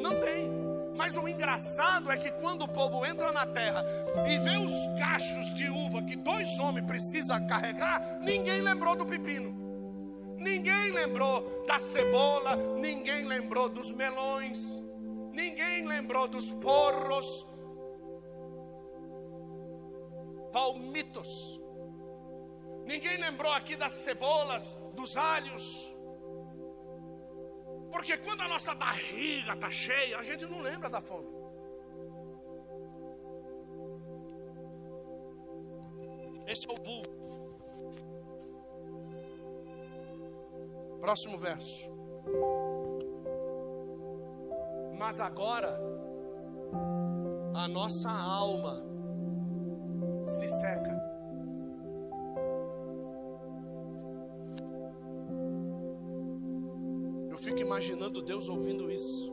[0.00, 0.63] Não tem.
[0.94, 3.84] Mas o engraçado é que quando o povo entra na terra
[4.26, 9.64] e vê os cachos de uva que dois homens precisam carregar, ninguém lembrou do pepino.
[10.38, 14.60] Ninguém lembrou da cebola, ninguém lembrou dos melões,
[15.32, 17.46] ninguém lembrou dos porros,
[20.52, 21.60] palmitos.
[22.84, 25.93] Ninguém lembrou aqui das cebolas, dos alhos.
[27.94, 31.28] Porque quando a nossa barriga está cheia, a gente não lembra da fome.
[36.48, 37.14] Esse é o vulgo.
[40.98, 41.94] Próximo verso.
[44.98, 45.78] Mas agora,
[47.54, 48.82] a nossa alma
[50.26, 50.93] se seca.
[57.74, 59.32] Imaginando Deus ouvindo isso.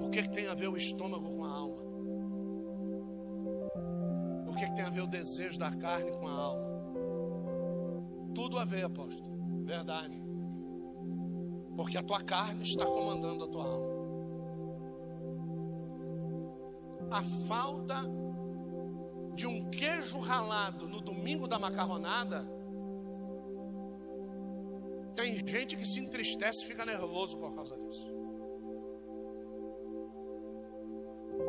[0.00, 1.82] O que, é que tem a ver o estômago com a alma?
[4.48, 6.68] O que, é que tem a ver o desejo da carne com a alma?
[8.34, 9.64] tudo a ver, apóstolo.
[9.64, 10.22] Verdade.
[11.76, 13.98] Porque a tua carne está comandando a tua alma.
[17.10, 18.04] A falta
[19.34, 22.57] de um queijo ralado no domingo da macarronada.
[25.46, 28.06] Gente que se entristece fica nervoso por causa disso.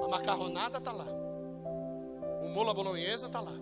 [0.04, 1.08] A macarronada está lá.
[2.44, 3.54] O mola bolonhesa está lá.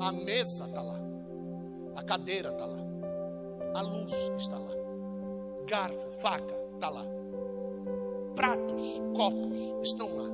[0.00, 0.98] A mesa está lá.
[1.96, 2.78] A cadeira está lá.
[3.74, 4.70] A luz está lá.
[5.66, 7.04] Garfo, faca está lá.
[8.34, 10.28] Pratos, copos estão lá.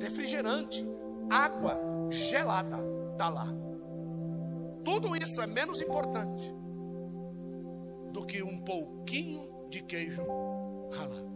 [0.00, 0.86] Refrigerante,
[1.30, 1.78] água
[2.10, 2.78] gelada
[3.12, 3.48] está lá.
[4.84, 6.61] Tudo isso é menos importante
[8.12, 10.22] do que um pouquinho de queijo
[10.92, 11.32] ralado.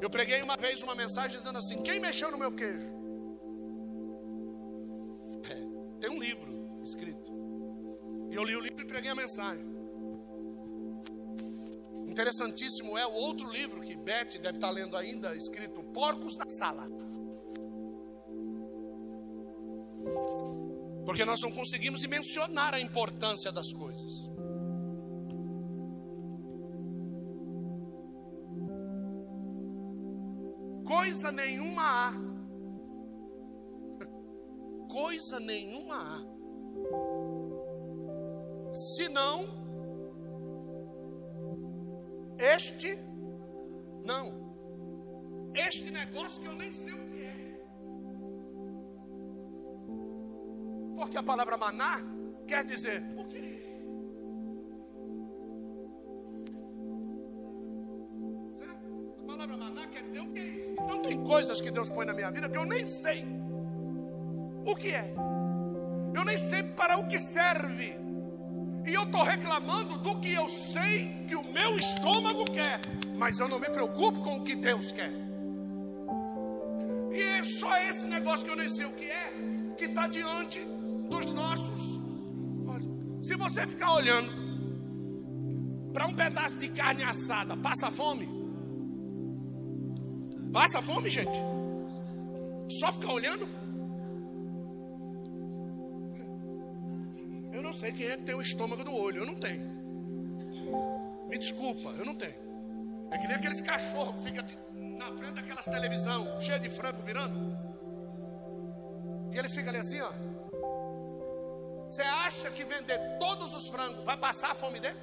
[0.00, 2.92] Eu preguei uma vez uma mensagem dizendo assim: quem mexeu no meu queijo?
[5.48, 7.32] É, tem um livro escrito.
[8.30, 9.64] E eu li o livro e preguei a mensagem.
[12.06, 16.86] Interessantíssimo é o outro livro que Beth deve estar lendo ainda, escrito Porcos da Sala.
[21.04, 24.33] Porque nós não conseguimos mencionar a importância das coisas.
[30.94, 32.12] Coisa nenhuma há.
[34.88, 36.34] Coisa nenhuma há
[38.74, 39.46] senão
[42.38, 42.98] este
[44.04, 44.44] não.
[45.54, 47.64] Este negócio que eu nem sei o que é.
[50.96, 52.02] Porque a palavra maná
[52.46, 53.02] quer dizer
[61.06, 63.24] tem coisas que Deus põe na minha vida que eu nem sei
[64.66, 65.14] o que é.
[66.14, 67.96] Eu nem sei para o que serve.
[68.86, 72.80] E eu estou reclamando do que eu sei que o meu estômago quer,
[73.16, 75.12] mas eu não me preocupo com o que Deus quer.
[77.12, 79.32] E é só esse negócio que eu nem sei o que é,
[79.78, 80.60] que está diante
[81.08, 81.98] dos nossos.
[82.66, 82.86] Olha,
[83.22, 84.30] se você ficar olhando
[85.92, 88.43] para um pedaço de carne assada, passa fome?
[90.54, 91.38] Passa fome, gente?
[92.70, 93.64] Só ficar olhando?
[97.74, 99.18] sei quem é que tem o estômago no olho.
[99.18, 99.62] Eu não tenho.
[101.28, 102.34] Me desculpa, eu não tenho.
[103.10, 104.44] É que nem aqueles cachorros que ficam
[104.98, 107.56] na frente daquelas televisão, cheia de frango virando.
[109.32, 110.10] E eles ficam ali assim, ó.
[111.88, 114.96] Você acha que vender todos os frangos vai passar a fome dele?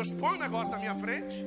[0.00, 1.44] Deus põe um negócio na minha frente.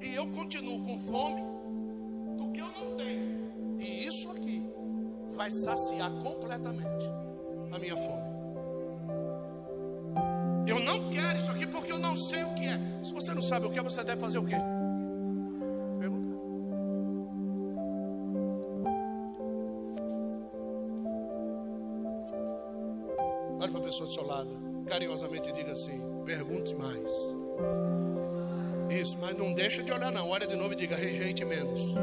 [0.00, 1.42] E eu continuo com fome
[2.38, 3.76] do que eu não tenho.
[3.78, 4.66] E isso aqui
[5.36, 7.04] vai saciar completamente
[7.70, 8.22] a minha fome.
[10.66, 12.80] Eu não quero isso aqui porque eu não sei o que é.
[13.04, 14.56] Se você não sabe o que é, você deve fazer o quê?
[15.98, 16.38] Perguntar.
[23.60, 27.10] Olhe para a pessoa do seu lado, carinhosamente diga assim: pergunte mais.
[28.90, 30.28] Isso, mas não deixa de olhar, não.
[30.28, 31.94] Olha de novo e diga: rejeite menos.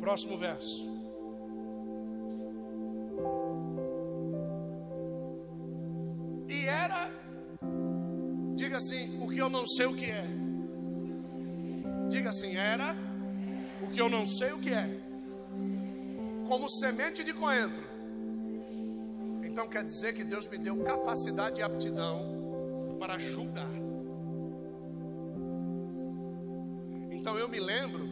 [0.00, 0.90] Próximo verso.
[8.80, 10.24] assim, o que eu não sei o que é.
[12.08, 12.96] Diga assim, era
[13.82, 15.09] o que eu não sei o que é.
[16.50, 17.84] Como semente de coentro.
[19.44, 23.70] Então quer dizer que Deus me deu capacidade e aptidão para julgar.
[27.12, 28.04] Então eu me lembro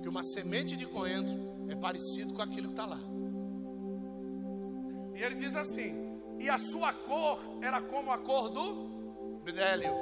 [0.00, 1.34] que uma semente de coentro
[1.68, 3.00] é parecido com aquilo que está lá.
[5.16, 9.92] E ele diz assim: e a sua cor era como a cor do bidélio.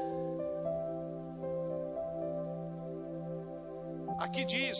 [4.18, 4.78] Aqui diz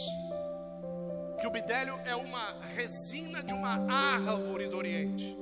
[1.41, 5.37] que o bidélio é uma resina de uma árvore do Oriente.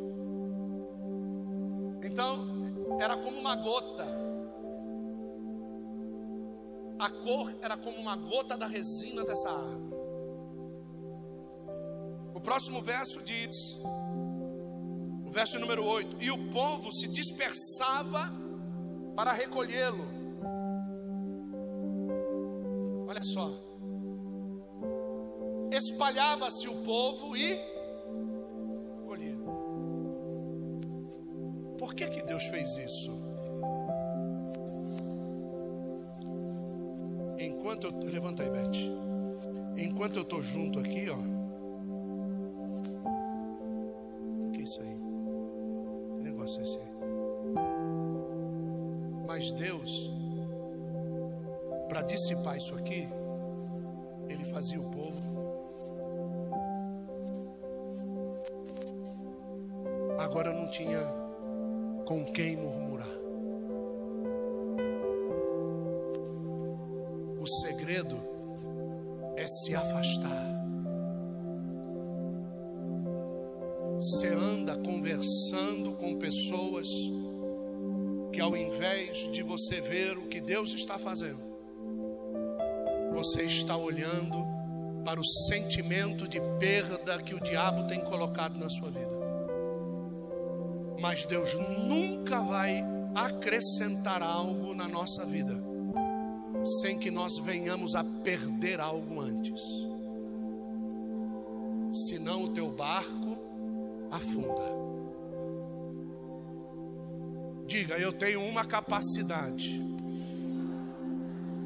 [2.05, 2.47] Então,
[3.01, 4.07] era como uma gota.
[7.01, 9.99] A cor era como uma gota da resina dessa árvore.
[12.33, 13.81] O próximo verso diz,
[15.27, 18.31] o verso número 8: E o povo se dispersava
[19.17, 20.07] para recolhê-lo.
[23.09, 23.68] Olha só.
[25.71, 27.59] Espalhava-se o povo e
[29.07, 29.37] colhia.
[31.79, 33.11] Por que que Deus fez isso?
[37.39, 39.09] Enquanto eu levanta aí, Beth.
[39.77, 41.19] Enquanto eu estou junto aqui, ó.
[44.49, 44.97] O que é isso aí?
[46.17, 46.89] Que negócio é esse aí?
[49.27, 50.11] Mas Deus,
[51.89, 53.09] para dissipar isso aqui,
[54.29, 54.98] Ele fazia o povo.
[60.69, 61.01] Tinha
[62.05, 63.09] com quem murmurar.
[67.41, 68.17] O segredo
[69.37, 70.59] é se afastar.
[73.95, 76.89] Você anda conversando com pessoas
[78.33, 81.43] que ao invés de você ver o que Deus está fazendo,
[83.13, 84.47] você está olhando
[85.05, 89.18] para o sentimento de perda que o diabo tem colocado na sua vida.
[91.01, 91.51] Mas Deus
[91.87, 92.83] nunca vai
[93.15, 95.69] acrescentar algo na nossa vida
[96.81, 99.63] sem que nós venhamos a perder algo antes.
[102.09, 103.39] Senão o teu barco
[104.11, 104.79] afunda.
[107.67, 109.81] Diga, eu tenho uma capacidade.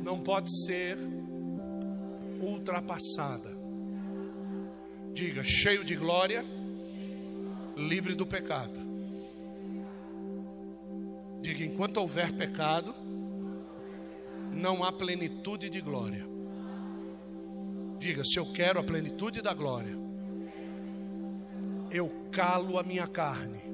[0.03, 0.99] Não pode ser
[2.41, 3.51] ultrapassada.
[5.13, 6.45] Diga, cheio de glória,
[7.77, 8.92] livre do pecado.
[11.43, 12.95] Diga, enquanto houver pecado,
[14.51, 16.27] não há plenitude de glória.
[17.99, 19.95] Diga, se eu quero a plenitude da glória,
[21.91, 23.73] eu calo a minha carne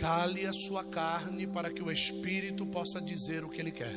[0.00, 3.96] Cale a sua carne para que o Espírito possa dizer o que ele quer.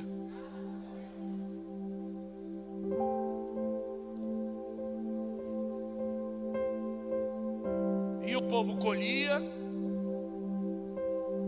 [8.61, 9.41] Povo colhia,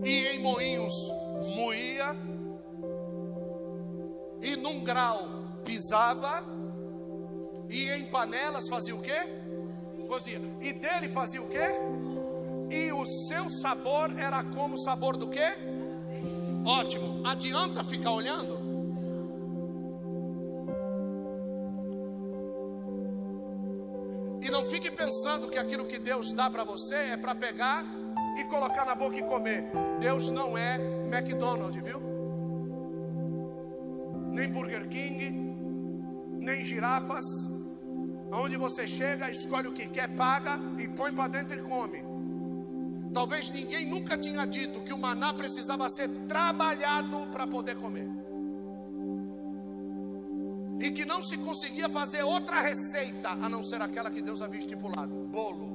[0.03, 0.93] e em moinhos
[1.55, 2.16] moía,
[4.41, 5.30] e num grau
[5.64, 6.43] pisava,
[7.70, 9.20] e em panelas fazia o quê?
[10.07, 10.41] Cozia.
[10.59, 11.68] E dele fazia o quê?
[12.72, 15.53] e o seu sabor era como o sabor do quê?
[16.66, 17.22] Ótimo.
[17.24, 18.62] Adianta ficar olhando?
[24.54, 27.84] Não fique pensando que aquilo que Deus dá para você é para pegar
[28.39, 29.66] e colocar na boca e comer.
[29.99, 30.76] Deus não é
[31.12, 31.99] McDonald's, viu?
[34.32, 35.32] Nem Burger King,
[36.39, 37.49] nem girafas.
[38.32, 42.04] Onde você chega, escolhe o que quer, paga e põe para dentro e come.
[43.12, 48.08] Talvez ninguém nunca tinha dito que o maná precisava ser trabalhado para poder comer.
[50.84, 54.60] E que não se conseguia fazer outra receita a não ser aquela que Deus havia
[54.60, 55.68] estipulado: bolo.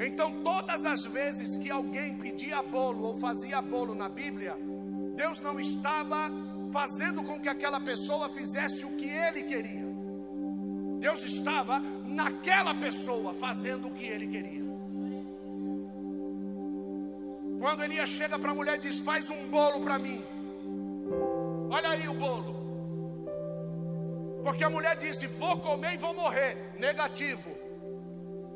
[0.00, 4.56] Então, todas as vezes que alguém pedia bolo ou fazia bolo na Bíblia,
[5.14, 6.32] Deus não estava
[6.72, 9.86] fazendo com que aquela pessoa fizesse o que ele queria.
[10.98, 14.64] Deus estava naquela pessoa fazendo o que ele queria.
[17.60, 20.24] Quando Elias chega para a mulher e diz: Faz um bolo para mim.
[21.68, 22.57] Olha aí o bolo.
[24.48, 26.72] Porque a mulher disse: Vou comer e vou morrer.
[26.78, 27.50] Negativo.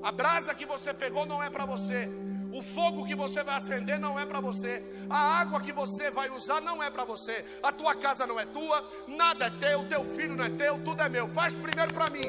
[0.02, 2.08] A brasa que você pegou não é para você.
[2.50, 4.82] O fogo que você vai acender não é para você.
[5.10, 7.44] A água que você vai usar não é para você.
[7.62, 11.02] A tua casa não é tua, nada é teu, teu filho não é teu, tudo
[11.02, 11.28] é meu.
[11.28, 12.24] Faz primeiro para mim.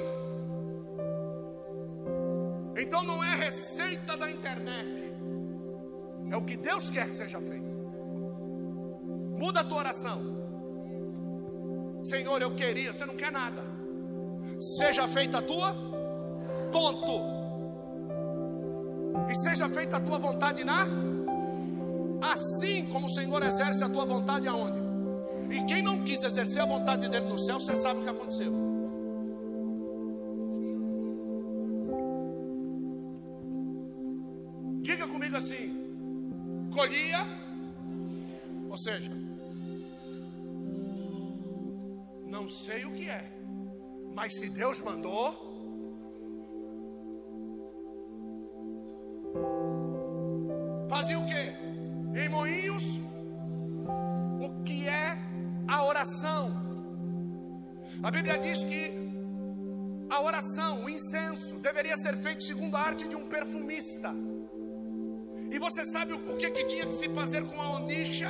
[2.75, 5.05] Então não é receita da internet.
[6.29, 7.71] É o que Deus quer que seja feito.
[9.37, 10.42] Muda a tua oração.
[12.03, 13.63] Senhor, eu queria, você não quer nada.
[14.59, 15.73] Seja feita a tua
[16.71, 17.21] ponto
[19.29, 20.87] e seja feita a tua vontade na
[22.21, 24.79] assim como o Senhor exerce a tua vontade aonde?
[25.49, 28.51] E quem não quis exercer a vontade dele no céu, você sabe o que aconteceu.
[34.81, 35.65] Diga comigo assim:
[36.73, 37.19] colhia,
[38.69, 39.11] ou seja,
[42.43, 43.23] não sei o que é,
[44.13, 45.51] mas se Deus mandou,
[50.89, 51.43] Fazia o que?
[52.19, 52.83] Em moinhos,
[54.45, 55.17] o que é
[55.67, 56.51] a oração?
[58.03, 58.93] A Bíblia diz que
[60.09, 64.13] a oração, o incenso, deveria ser feito segundo a arte de um perfumista.
[65.49, 68.29] E você sabe o que, que tinha que se fazer com a onixa?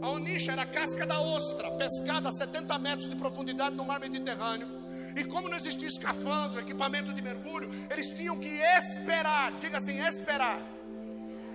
[0.00, 4.00] A onixa era a casca da ostra, pescada a 70 metros de profundidade no mar
[4.00, 4.68] Mediterrâneo.
[5.16, 10.62] E como não existia escafandro, equipamento de mergulho, eles tinham que esperar, diga assim, esperar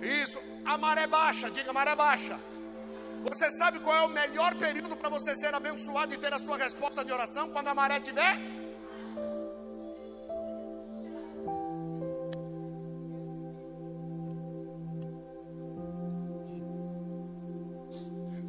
[0.04, 2.38] isso, a maré baixa, diga maré baixa.
[3.22, 6.58] Você sabe qual é o melhor período para você ser abençoado e ter a sua
[6.58, 7.48] resposta de oração?
[7.48, 8.38] Quando a maré tiver?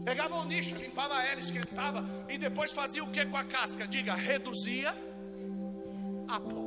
[0.06, 3.88] Pegava o nicho, limpava ela, esquentava e depois fazia o que com a casca?
[3.88, 4.96] Diga, reduzia
[6.28, 6.64] a pó.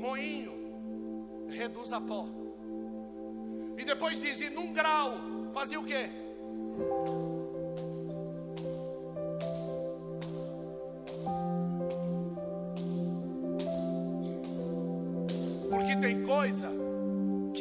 [0.00, 2.26] Moinho reduz a pó.
[3.76, 5.12] E depois diz: e num grau,
[5.52, 6.08] fazia o quê?
[15.68, 16.91] Porque tem coisa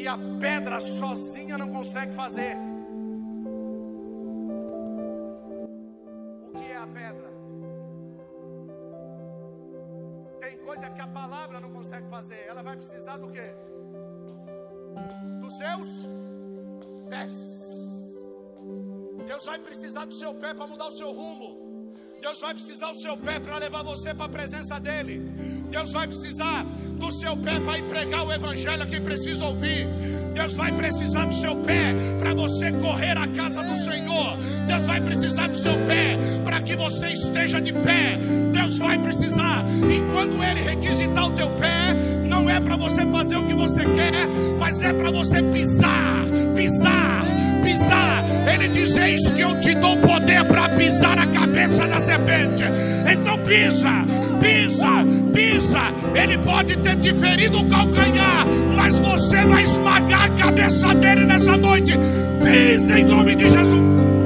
[0.01, 2.57] que a pedra sozinha não consegue fazer.
[6.47, 7.29] O que é a pedra?
[10.41, 12.39] Tem coisa que a palavra não consegue fazer.
[12.47, 13.51] Ela vai precisar do quê?
[15.51, 16.07] seus
[17.09, 17.35] pés.
[19.27, 21.60] Deus vai precisar do seu pé para mudar o seu rumo.
[22.21, 25.17] Deus vai precisar do seu pé para levar você para a presença dEle.
[25.71, 26.63] Deus vai precisar
[26.99, 29.87] do seu pé para ir pregar o Evangelho a quem precisa ouvir.
[30.31, 34.37] Deus vai precisar do seu pé para você correr à casa do Senhor.
[34.67, 38.19] Deus vai precisar do seu pé para que você esteja de pé.
[38.53, 39.65] Deus vai precisar.
[39.91, 43.83] E quando Ele requisitar o teu pé, não é para você fazer o que você
[43.83, 44.27] quer,
[44.59, 46.23] mas é para você pisar,
[46.55, 47.30] pisar
[47.61, 48.23] pisar.
[48.53, 52.63] Ele diz: Eis que eu te dou poder para pisar a cabeça da serpente.
[53.11, 54.05] Então pisa,
[54.39, 55.79] pisa, pisa.
[56.13, 58.45] Ele pode ter te ferido o calcanhar,
[58.75, 61.93] mas você vai esmagar a cabeça dele nessa noite.
[62.43, 64.20] Pisa em nome de Jesus.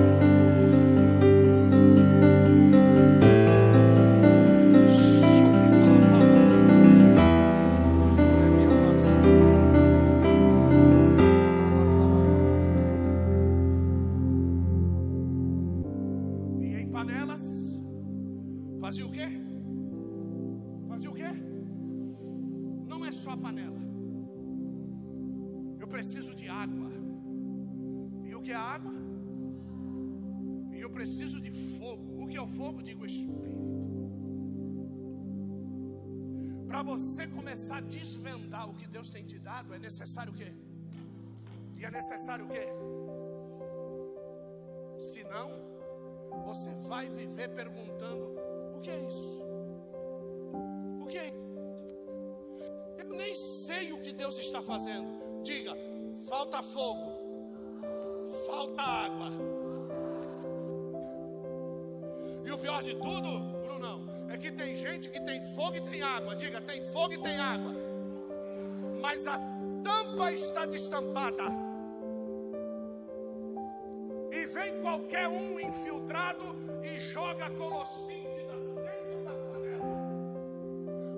[39.74, 40.52] É necessário o quê?
[41.78, 42.68] E é necessário o quê?
[45.14, 45.50] Senão,
[46.46, 48.36] você vai viver perguntando:
[48.76, 49.42] o que é isso?
[51.02, 51.46] O que é isso?
[52.98, 55.42] Eu nem sei o que Deus está fazendo.
[55.44, 55.74] Diga:
[56.28, 57.12] falta fogo,
[58.46, 59.30] falta água.
[62.44, 66.02] E o pior de tudo, Brunão, é que tem gente que tem fogo e tem
[66.02, 66.36] água.
[66.36, 67.85] Diga: tem fogo e tem água.
[69.06, 69.40] Mas a
[69.84, 71.44] tampa está destampada.
[74.32, 78.64] E vem qualquer um infiltrado e joga colossinte das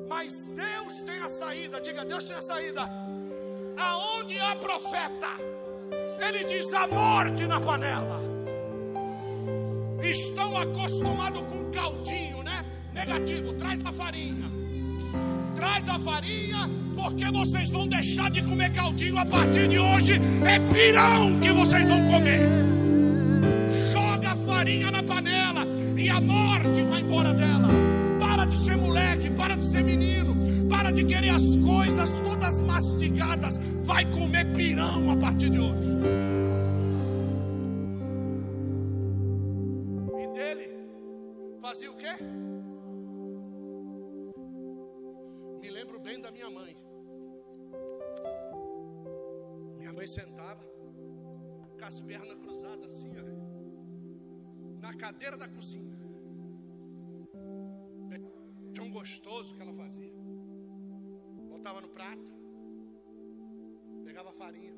[0.09, 2.81] Mas Deus tem a saída, diga, Deus tem a saída.
[3.77, 5.29] Aonde há profeta,
[6.27, 8.19] ele diz a morte na panela.
[10.03, 12.65] Estão acostumados com caldinho, né?
[12.93, 14.66] Negativo, traz a farinha.
[15.57, 20.21] Traz a farinha, porque vocês vão deixar de comer caldinho a partir de hoje.
[20.45, 22.47] É pirão que vocês vão comer.
[23.91, 25.65] Joga a farinha na panela
[25.97, 27.69] e a morte vai embora dela.
[28.19, 33.57] Para de ser moleque, para de ser menino, para de querer as coisas todas mastigadas.
[33.81, 35.89] Vai comer pirão a partir de hoje.
[40.21, 40.69] E dele
[41.59, 42.13] fazia o quê?
[46.21, 46.75] Da minha mãe.
[49.77, 50.63] Minha mãe sentava
[51.79, 55.97] com as pernas cruzadas assim, ó, na cadeira da cozinha
[58.77, 60.13] tão gostoso que ela fazia.
[61.49, 62.31] Botava no prato,
[64.05, 64.73] pegava farinha.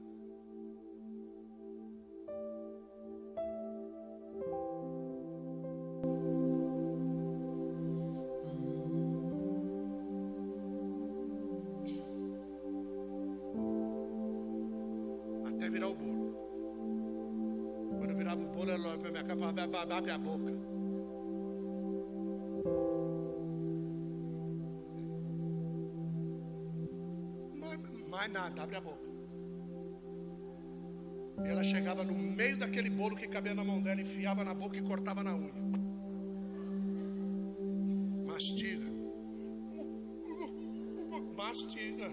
[19.46, 20.70] Abre a boca.
[28.10, 29.08] mais nada, abre a boca.
[31.46, 34.76] E ela chegava no meio daquele bolo que cabia na mão dela, enfiava na boca
[34.78, 35.54] e cortava na unha.
[38.28, 38.90] Mastiga.
[41.38, 42.12] Mastiga.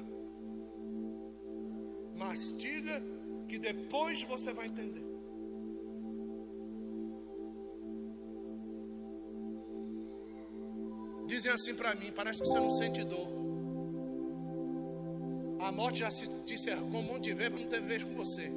[2.16, 3.02] Mastiga,
[3.48, 5.05] que depois você vai entender.
[11.46, 13.28] Dizem assim para mim: parece que você não sente dor.
[15.60, 18.14] A morte já se te cercou um monte de vezes, mas não teve vez com
[18.14, 18.50] você.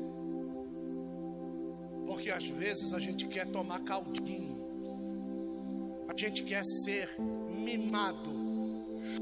[2.07, 4.57] Porque às vezes a gente quer tomar caldinho.
[6.07, 8.31] A gente quer ser mimado.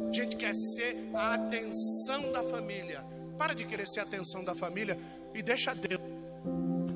[0.07, 3.03] A gente quer ser a atenção da família.
[3.38, 4.97] Para de querer ser a atenção da família
[5.36, 6.01] e deixa Deus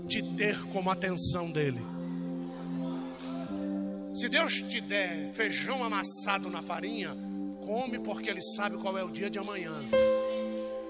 [0.08, 2.01] te ter como atenção dele.
[4.14, 7.16] Se Deus te der feijão amassado na farinha,
[7.66, 9.74] come porque Ele sabe qual é o dia de amanhã.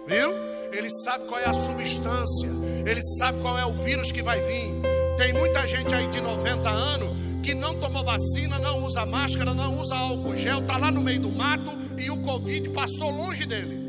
[0.07, 0.31] Viu?
[0.71, 2.49] Ele sabe qual é a substância,
[2.85, 4.71] ele sabe qual é o vírus que vai vir.
[5.17, 7.09] Tem muita gente aí de 90 anos
[7.43, 11.19] que não tomou vacina, não usa máscara, não usa álcool gel, está lá no meio
[11.19, 13.79] do mato e o Covid passou longe dele.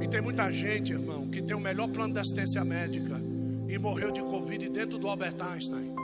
[0.00, 3.20] E tem muita gente, irmão, que tem o melhor plano de assistência médica
[3.68, 5.95] e morreu de Covid dentro do Albert Einstein.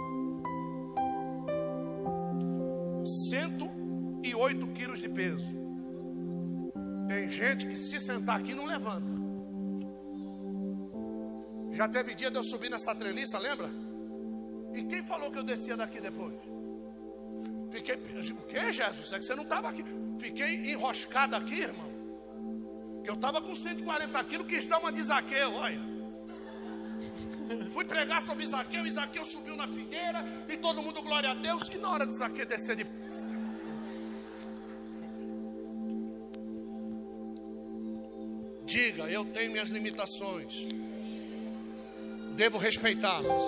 [3.04, 5.56] 108 quilos de peso.
[7.08, 9.12] Tem gente que se sentar aqui não levanta.
[11.70, 13.68] Já teve dia de eu subir nessa treliça, lembra?
[14.74, 16.34] E quem falou que eu descia daqui depois?
[17.70, 19.12] Fiquei, o que, Jesus?
[19.12, 19.84] É que você não estava aqui.
[20.18, 21.90] Fiquei enroscado aqui, irmão.
[23.02, 25.91] Que eu estava com 140 quilos, quis dar uma de Zaqueu, olha.
[27.72, 31.68] Fui pregar sobre Zaqueu, e Zaqueu subiu na figueira, e todo mundo glória a Deus.
[31.68, 32.84] E na hora de Zaqueu descer de
[38.64, 40.66] Diga, eu tenho minhas limitações.
[42.34, 43.40] Devo respeitá-las.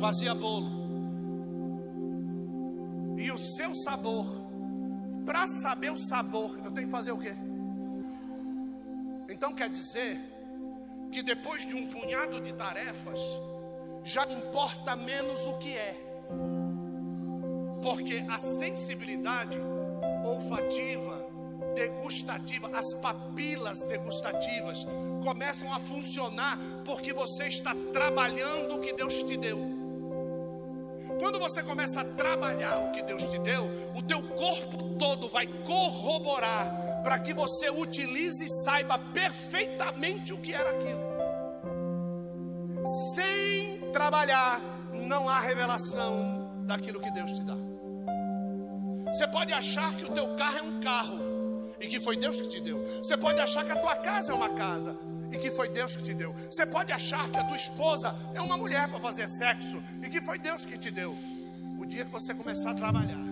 [0.00, 0.68] Fazia bolo.
[3.18, 4.26] E o seu sabor,
[5.24, 7.34] para saber o sabor, eu tenho que fazer o quê?
[9.34, 10.16] Então quer dizer
[11.10, 13.18] que depois de um punhado de tarefas,
[14.04, 15.96] já importa menos o que é.
[17.82, 19.58] Porque a sensibilidade
[20.24, 21.26] olfativa,
[21.74, 24.86] degustativa, as papilas degustativas
[25.24, 29.58] começam a funcionar porque você está trabalhando o que Deus te deu.
[31.18, 33.64] Quando você começa a trabalhar o que Deus te deu,
[33.96, 40.54] o teu corpo todo vai corroborar para que você utilize e saiba perfeitamente o que
[40.54, 41.04] era aquilo.
[43.14, 47.56] Sem trabalhar, não há revelação daquilo que Deus te dá.
[49.08, 51.18] Você pode achar que o teu carro é um carro
[51.78, 52.82] e que foi Deus que te deu.
[52.98, 54.96] Você pode achar que a tua casa é uma casa
[55.30, 56.34] e que foi Deus que te deu.
[56.50, 60.22] Você pode achar que a tua esposa é uma mulher para fazer sexo e que
[60.22, 61.14] foi Deus que te deu.
[61.78, 63.24] O dia que você começar a trabalhar,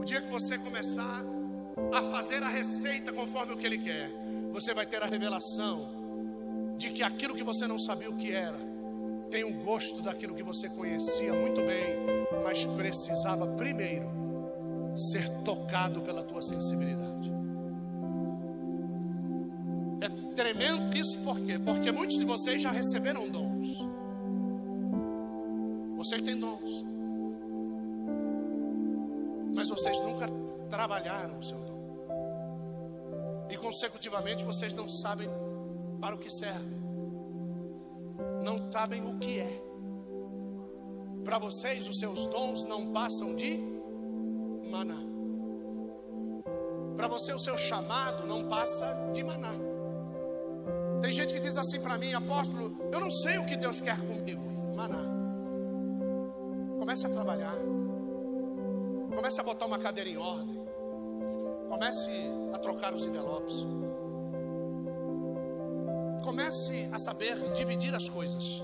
[0.00, 1.35] o dia que você começar
[1.92, 4.10] a fazer a receita conforme o que Ele quer,
[4.52, 5.88] você vai ter a revelação
[6.76, 8.58] de que aquilo que você não sabia o que era,
[9.30, 11.96] tem o gosto daquilo que você conhecia muito bem,
[12.44, 14.08] mas precisava primeiro
[14.94, 17.30] ser tocado pela tua sensibilidade.
[20.00, 21.58] É tremendo isso por quê?
[21.58, 23.78] Porque muitos de vocês já receberam dons.
[25.96, 26.84] Vocês têm dons.
[29.54, 30.28] Mas vocês nunca
[30.68, 31.75] trabalharam o seu dom.
[33.48, 35.28] E consecutivamente vocês não sabem
[36.00, 36.76] para o que serve.
[38.42, 39.62] Não sabem o que é.
[41.24, 43.58] Para vocês, os seus dons não passam de
[44.70, 44.98] maná.
[46.96, 49.52] Para você, o seu chamado não passa de maná.
[51.00, 53.98] Tem gente que diz assim para mim, apóstolo, eu não sei o que Deus quer
[53.98, 54.42] comigo.
[54.74, 55.04] Maná.
[56.78, 57.56] Comece a trabalhar.
[59.14, 60.65] Comece a botar uma cadeira em ordem.
[61.68, 62.10] Comece
[62.52, 63.64] a trocar os envelopes.
[66.24, 68.62] Comece a saber dividir as coisas.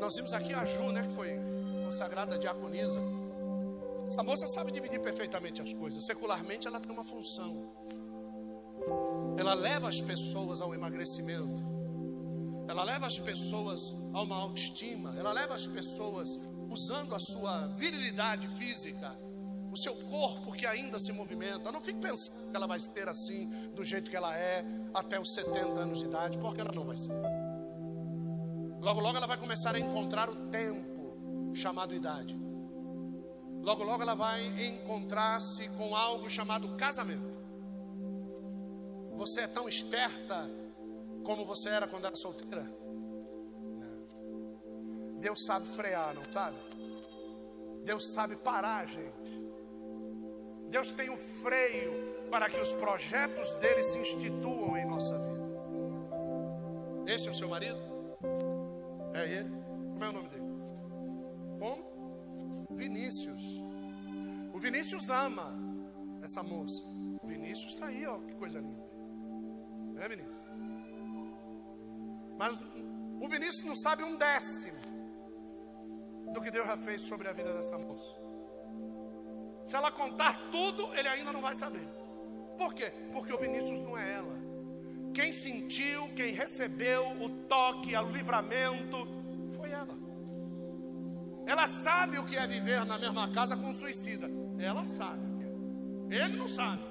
[0.00, 1.38] Nós vimos aqui a Ju, né, que foi
[1.84, 3.00] consagrada diaconisa.
[4.08, 6.04] Essa moça sabe dividir perfeitamente as coisas.
[6.04, 7.72] Secularmente ela tem uma função.
[9.38, 11.62] Ela leva as pessoas ao emagrecimento.
[12.68, 15.14] Ela leva as pessoas a uma autoestima.
[15.18, 16.38] Ela leva as pessoas
[16.70, 19.16] usando a sua virilidade física,
[19.72, 21.72] o seu corpo que ainda se movimenta.
[21.72, 24.62] Não fique pensando que ela vai ser assim, do jeito que ela é,
[24.92, 27.14] até os 70 anos de idade, porque ela não vai ser.
[28.78, 32.36] Logo, logo ela vai começar a encontrar o tempo chamado idade.
[33.62, 37.40] Logo, logo ela vai encontrar-se com algo chamado casamento.
[39.14, 40.50] Você é tão esperta
[41.24, 42.64] como você era quando era solteira?
[43.78, 45.18] Não.
[45.18, 46.56] Deus sabe frear, não sabe?
[47.84, 49.41] Deus sabe parar, gente.
[50.72, 51.92] Deus tem o freio
[52.30, 55.42] para que os projetos dele se instituam em nossa vida.
[57.06, 57.78] Esse é o seu marido?
[59.12, 59.50] É ele?
[59.50, 60.46] Como é o nome dele?
[61.58, 62.66] Como?
[62.70, 63.42] Vinícius.
[64.54, 65.52] O Vinícius ama
[66.22, 66.82] essa moça.
[67.22, 68.82] O Vinícius está aí, ó, que coisa linda.
[70.00, 70.36] É, Vinícius?
[72.38, 72.64] Mas
[73.20, 74.80] o Vinícius não sabe um décimo
[76.32, 78.21] do que Deus já fez sobre a vida dessa moça.
[79.72, 81.88] Se ela contar tudo, ele ainda não vai saber.
[82.58, 82.92] Por quê?
[83.10, 84.36] Porque o Vinícius não é ela.
[85.14, 89.08] Quem sentiu, quem recebeu o toque, o livramento,
[89.56, 89.96] foi ela.
[91.46, 94.30] Ela sabe o que é viver na mesma casa com um suicida.
[94.58, 95.22] Ela sabe.
[96.10, 96.82] Ele não sabe.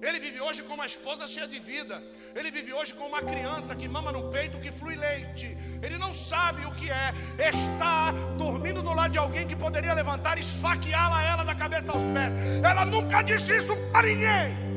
[0.00, 2.02] Ele vive hoje com uma esposa cheia de vida.
[2.34, 5.56] Ele vive hoje com uma criança que mama no peito que flui leite.
[5.82, 7.12] Ele não sabe o que é
[7.50, 12.04] estar dormindo do lado de alguém que poderia levantar e esfaqueá-la ela da cabeça aos
[12.04, 12.32] pés.
[12.62, 14.68] Ela nunca disse isso para ninguém.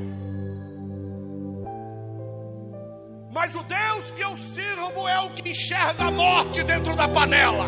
[3.31, 7.65] Mas o Deus que eu sirvo é o que enxerga a morte dentro da panela.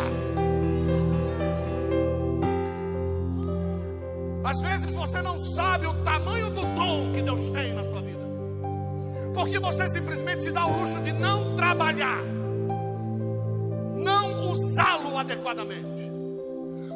[4.44, 8.20] Às vezes você não sabe o tamanho do dom que Deus tem na sua vida,
[9.32, 12.22] porque você simplesmente se dá o luxo de não trabalhar,
[13.96, 16.04] não usá-lo adequadamente.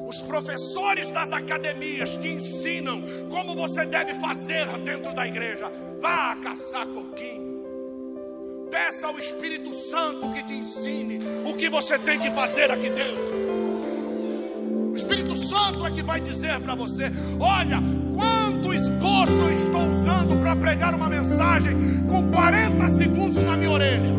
[0.06, 5.70] Os professores das academias te ensinam como você deve fazer dentro da igreja.
[6.00, 7.58] Vá caçar coquinho.
[8.70, 13.57] Peça ao Espírito Santo que te ensine o que você tem que fazer aqui dentro.
[14.98, 17.04] Espírito Santo é que vai dizer para você:
[17.38, 17.78] olha,
[18.12, 24.12] quanto esboço eu estou usando para pregar uma mensagem com 40 segundos na minha orelha.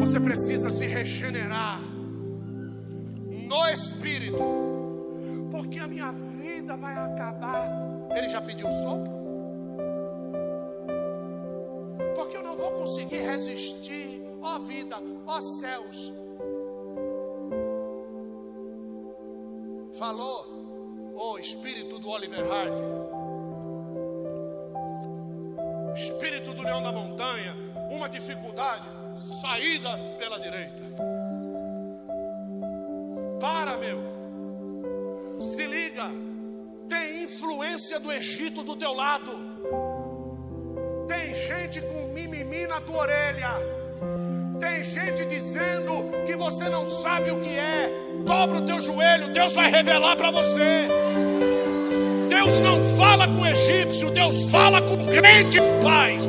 [0.00, 1.82] Você precisa se regenerar
[3.50, 4.38] no Espírito,
[5.50, 7.70] porque a minha vida vai acabar.
[8.16, 9.12] Ele já pediu sopro?
[12.14, 14.96] Porque eu não vou conseguir resistir, ó vida,
[15.26, 16.25] ó céus
[20.06, 20.46] falou
[21.16, 22.80] o espírito do Oliver Hardy,
[25.96, 27.56] espírito do leão da montanha,
[27.90, 28.86] uma dificuldade,
[29.40, 30.80] saída pela direita.
[33.40, 33.98] Para, meu,
[35.40, 36.08] se liga,
[36.88, 39.32] tem influência do Egito do teu lado,
[41.08, 43.54] tem gente com mimimi na tua orelha,
[44.60, 49.54] tem gente dizendo que você não sabe o que é, dobra o teu joelho, Deus
[49.54, 50.88] vai revelar para você.
[52.28, 56.26] Deus não fala com o egípcio, Deus fala com o crente paz.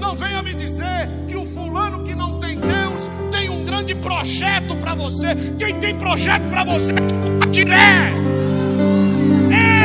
[0.00, 4.76] Não venha me dizer que o fulano que não tem Deus tem um grande projeto
[4.76, 5.28] para você.
[5.56, 8.12] Quem tem projeto para você é Tiré.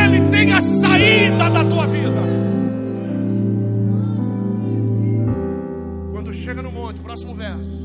[0.06, 2.16] Ele tem a saída da tua vida.
[7.04, 7.85] Próximo verso.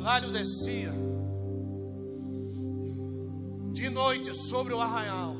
[0.00, 0.94] Orvalho descia,
[3.70, 5.36] de noite sobre o arraial,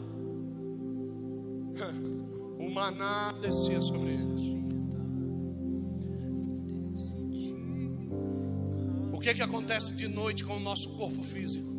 [2.60, 4.50] o maná descia sobre eles.
[9.10, 11.70] O que que acontece de noite com o nosso corpo físico?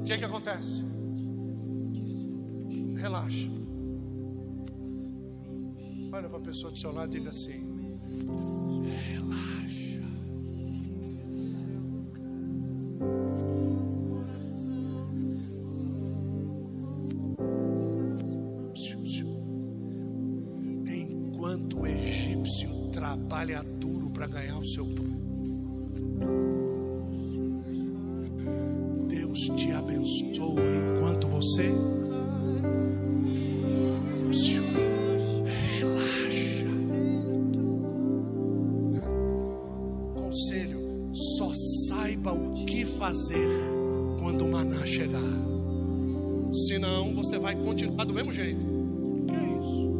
[0.00, 0.82] O que que acontece?
[2.96, 3.48] Relaxa.
[6.12, 7.98] Olha para a pessoa do seu lado e diga assim:
[9.08, 9.59] relaxa.
[47.60, 48.64] Continuar do mesmo jeito.
[49.26, 49.90] Que é isso?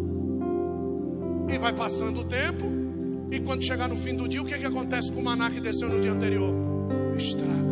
[1.54, 2.66] E vai passando o tempo.
[3.30, 5.60] E quando chegar no fim do dia, o que, que acontece com o maná que
[5.60, 6.54] desceu no dia anterior?
[7.16, 7.70] Estraga.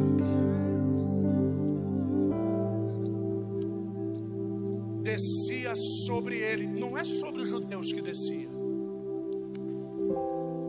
[5.18, 6.66] descia sobre ele.
[6.66, 8.48] Não é sobre os judeus que descia.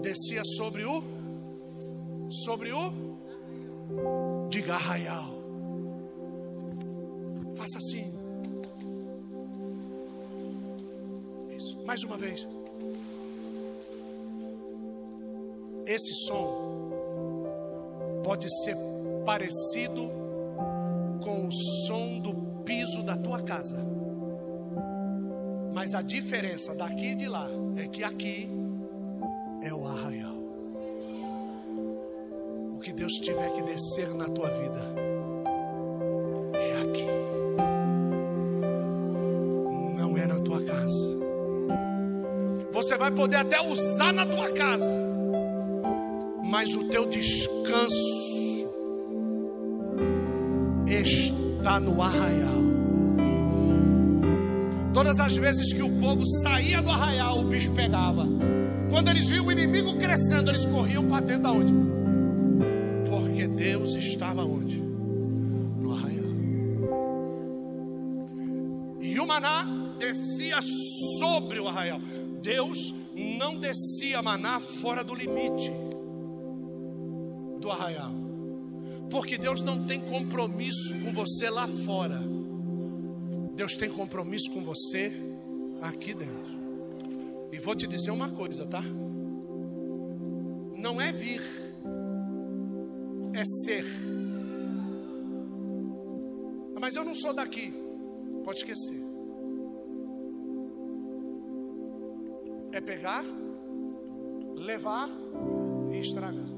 [0.01, 1.03] Descia sobre o
[2.29, 5.39] sobre o diga arraial.
[7.55, 8.18] Faça assim.
[11.89, 12.47] Mais uma vez.
[15.87, 16.91] Esse som
[18.23, 18.75] pode ser
[19.25, 20.07] parecido
[21.23, 23.77] com o som do piso da tua casa.
[25.73, 28.47] Mas a diferença daqui e de lá é que aqui
[29.63, 30.37] é o arraial.
[32.71, 35.08] O que Deus tiver que descer na tua vida
[42.99, 44.85] vai poder até usar na tua casa,
[46.43, 48.67] mas o teu descanso
[50.85, 52.59] está no arraial.
[54.93, 58.27] Todas as vezes que o povo saía do arraial, o bicho pegava.
[58.89, 61.73] Quando eles viam o inimigo crescendo, eles corriam para dentro da onde?
[63.07, 64.77] Porque Deus estava onde?
[64.77, 66.25] No arraial.
[68.99, 69.65] E o maná
[69.97, 70.59] descia
[71.19, 72.01] sobre o arraial.
[72.41, 72.93] Deus
[73.37, 75.71] não descia maná fora do limite
[77.59, 78.13] do arraial.
[79.09, 82.19] Porque Deus não tem compromisso com você lá fora.
[83.55, 85.11] Deus tem compromisso com você
[85.81, 86.51] aqui dentro.
[87.51, 88.81] E vou te dizer uma coisa, tá?
[90.77, 91.41] Não é vir,
[93.33, 93.85] é ser.
[96.79, 97.73] Mas eu não sou daqui,
[98.45, 99.08] pode esquecer.
[102.71, 103.23] É pegar,
[104.55, 105.09] levar
[105.91, 106.49] e estragar.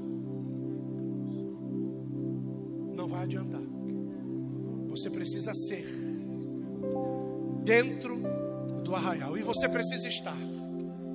[2.94, 3.62] Não vai adiantar.
[4.88, 5.86] Você precisa ser
[7.64, 8.20] dentro
[8.84, 9.36] do arraial.
[9.38, 10.36] E você precisa estar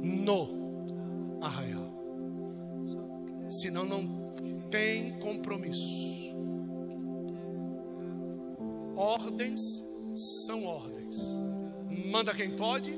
[0.02, 1.88] no arraial.
[3.48, 4.34] Senão não
[4.70, 6.36] tem compromisso.
[8.96, 9.62] Ordens
[10.16, 11.18] são ordens.
[12.12, 12.98] Manda quem pode.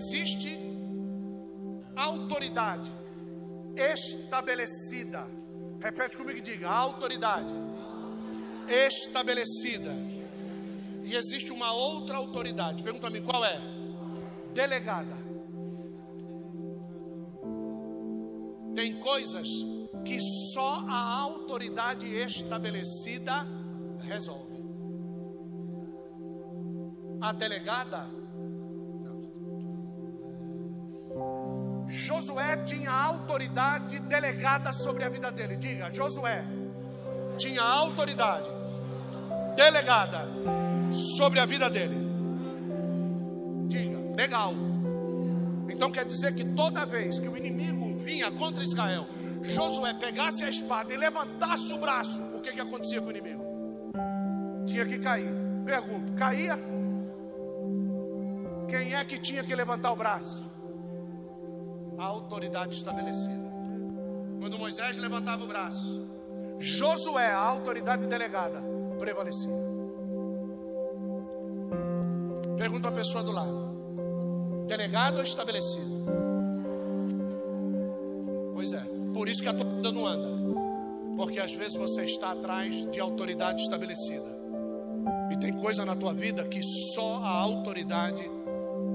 [0.00, 0.58] Existe
[1.94, 2.90] autoridade
[3.76, 5.26] estabelecida.
[5.78, 7.52] Repete comigo e diga: autoridade
[8.66, 9.92] estabelecida.
[11.04, 12.82] E existe uma outra autoridade.
[12.82, 13.60] Pergunta a mim qual é?
[14.54, 15.14] Delegada.
[18.74, 19.50] Tem coisas
[20.02, 20.18] que
[20.54, 23.46] só a autoridade estabelecida
[24.08, 24.64] resolve.
[27.20, 28.19] A delegada
[31.90, 35.56] Josué tinha autoridade delegada sobre a vida dele.
[35.56, 36.44] Diga, Josué
[37.36, 38.48] tinha autoridade
[39.56, 40.28] delegada
[40.92, 41.96] sobre a vida dele.
[43.66, 44.54] Diga, legal.
[45.68, 49.06] Então quer dizer que toda vez que o inimigo vinha contra Israel,
[49.42, 53.42] Josué pegasse a espada e levantasse o braço, o que, que acontecia com o inimigo?
[54.66, 55.32] Tinha que cair.
[55.64, 56.58] Pergunto, caía?
[58.68, 60.49] Quem é que tinha que levantar o braço?
[62.00, 63.52] A autoridade estabelecida.
[64.40, 66.08] Quando Moisés levantava o braço,
[66.58, 68.62] Josué, a autoridade delegada,
[68.98, 69.50] prevalecia.
[72.56, 76.06] Pergunta a pessoa do lado: delegado ou estabelecido?
[78.54, 78.82] Pois é,
[79.12, 80.54] por isso que a tua vida não anda.
[81.18, 84.40] Porque às vezes você está atrás de autoridade estabelecida.
[85.30, 88.22] E tem coisa na tua vida que só a autoridade,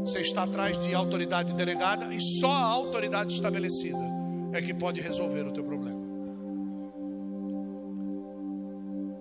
[0.05, 3.97] você está atrás de autoridade delegada e só a autoridade estabelecida
[4.53, 5.99] é que pode resolver o teu problema.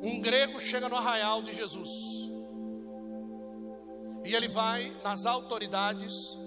[0.02, 1.90] Um grego chega no arraial de Jesus.
[4.26, 6.38] E ele vai nas autoridades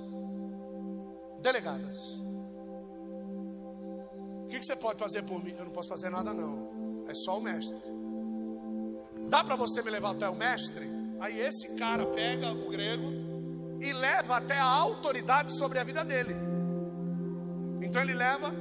[1.42, 1.98] delegadas.
[4.44, 5.56] O que, que você pode fazer por mim?
[5.58, 7.06] Eu não posso fazer nada, não.
[7.08, 7.84] É só o mestre.
[9.30, 10.88] Dá para você me levar até o mestre?
[11.20, 13.27] Aí esse cara pega o grego
[13.80, 16.36] e leva até a autoridade sobre a vida dele.
[17.82, 18.54] Então ele leva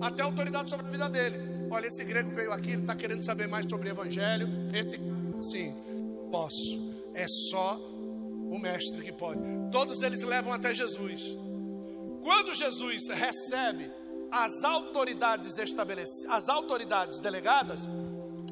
[0.00, 1.38] até a autoridade sobre a vida dele.
[1.70, 4.48] Olha, esse grego veio aqui, ele está querendo saber mais sobre o evangelho.
[4.72, 5.00] Esse,
[5.50, 5.74] sim,
[6.30, 6.94] posso.
[7.14, 9.40] É só o mestre que pode.
[9.70, 11.22] Todos eles levam até Jesus.
[12.22, 13.90] Quando Jesus recebe
[14.30, 17.88] as autoridades estabelecidas, as autoridades delegadas,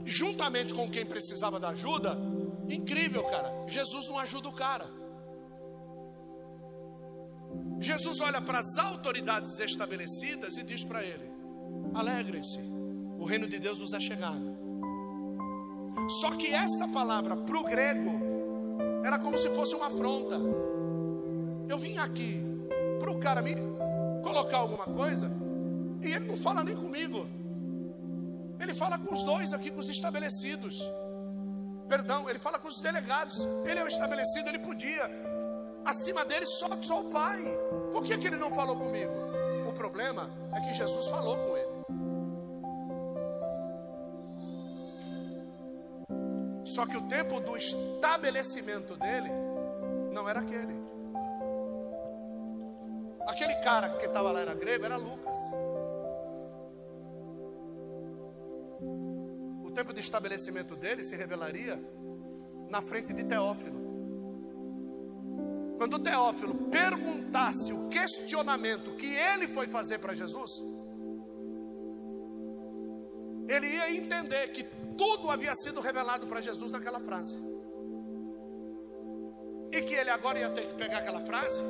[0.04, 2.16] juntamente com quem precisava da ajuda,
[2.68, 3.52] incrível, cara.
[3.66, 4.86] Jesus não ajuda o cara.
[7.80, 11.30] Jesus olha para as autoridades estabelecidas e diz para ele:
[11.94, 12.58] alegrem-se,
[13.18, 14.54] o reino de Deus vos é chegado.
[16.20, 18.20] Só que essa palavra para o grego
[19.04, 20.36] era como se fosse uma afronta.
[21.68, 22.42] Eu vim aqui
[22.98, 23.54] para o cara me
[24.22, 25.30] colocar alguma coisa
[26.02, 27.26] e ele não fala nem comigo.
[28.60, 30.82] Ele fala com os dois aqui, com os estabelecidos.
[31.88, 33.46] Perdão, ele fala com os delegados.
[33.64, 35.10] Ele é o estabelecido, ele podia.
[35.84, 37.42] Acima dele só, só o Pai.
[37.92, 39.12] Por que, que ele não falou comigo?
[39.68, 41.74] O problema é que Jesus falou com ele.
[46.64, 49.30] Só que o tempo do estabelecimento dele
[50.12, 50.82] não era aquele.
[53.28, 55.36] Aquele cara que estava lá era grego, era Lucas.
[59.74, 61.78] tempo de estabelecimento dele se revelaria
[62.70, 63.83] na frente de Teófilo.
[65.76, 70.62] Quando Teófilo perguntasse o questionamento que ele foi fazer para Jesus,
[73.48, 74.64] ele ia entender que
[74.96, 77.36] tudo havia sido revelado para Jesus naquela frase.
[79.72, 81.60] E que ele agora ia ter que pegar aquela frase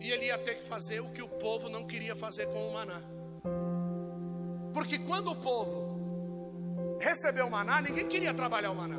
[0.00, 2.72] e ele ia ter que fazer o que o povo não queria fazer com o
[2.72, 3.00] maná.
[4.74, 8.98] Porque quando o povo recebeu o maná, ninguém queria trabalhar o maná.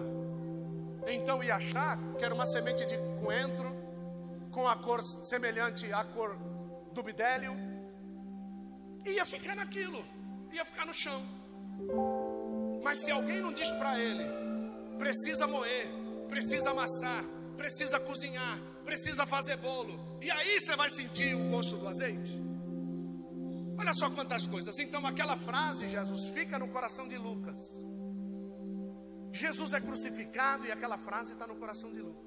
[1.08, 3.73] Então ia achar que era uma semente de coentro,
[4.54, 6.38] com a cor semelhante à cor
[6.94, 7.54] do bidélio,
[9.06, 10.06] ia ficar naquilo,
[10.52, 11.22] ia ficar no chão.
[12.84, 14.24] Mas se alguém não diz para ele,
[14.98, 15.88] precisa moer,
[16.30, 17.24] precisa amassar,
[17.58, 22.42] precisa cozinhar, precisa fazer bolo, e aí você vai sentir o gosto do azeite.
[23.78, 24.78] Olha só quantas coisas.
[24.80, 27.84] Então, aquela frase, Jesus, fica no coração de Lucas.
[29.32, 32.23] Jesus é crucificado e aquela frase está no coração de Lucas.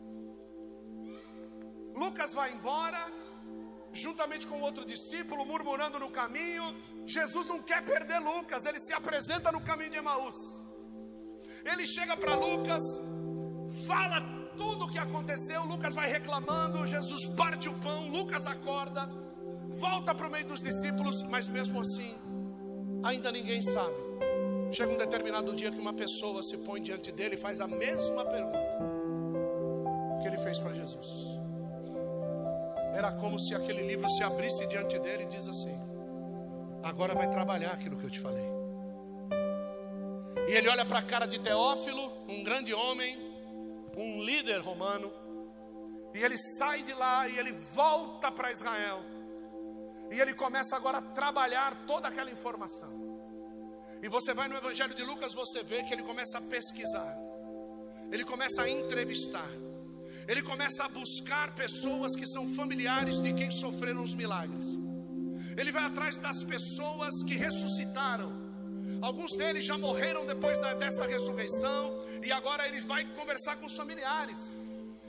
[1.97, 3.03] Lucas vai embora,
[3.93, 6.65] juntamente com outro discípulo, murmurando no caminho.
[7.07, 10.37] Jesus não quer perder Lucas, ele se apresenta no caminho de Emaús.
[11.65, 12.83] Ele chega para Lucas,
[13.87, 14.21] fala
[14.57, 15.65] tudo o que aconteceu.
[15.65, 19.09] Lucas vai reclamando, Jesus parte o pão, Lucas acorda,
[19.69, 22.15] volta para o meio dos discípulos, mas mesmo assim,
[23.03, 24.07] ainda ninguém sabe
[24.73, 28.25] Chega um determinado dia que uma pessoa se põe diante dele e faz a mesma
[28.25, 28.79] pergunta
[30.21, 31.26] que ele fez para Jesus.
[32.97, 35.79] Era como se aquele livro se abrisse diante dele e diz assim:
[36.83, 38.47] Agora vai trabalhar aquilo que eu te falei.
[40.49, 43.13] E ele olha para a cara de Teófilo, um grande homem,
[43.95, 45.13] um líder romano,
[46.15, 49.01] e ele sai de lá e ele volta para Israel.
[50.11, 52.93] E ele começa agora a trabalhar toda aquela informação.
[54.03, 57.15] E você vai no Evangelho de Lucas, você vê que ele começa a pesquisar,
[58.11, 59.51] ele começa a entrevistar,
[60.29, 64.67] ele começa a buscar pessoas que são familiares de quem sofreram os milagres.
[65.57, 68.31] Ele vai atrás das pessoas que ressuscitaram.
[69.01, 74.57] Alguns deles já morreram depois desta ressurreição e agora ele vai conversar com os familiares.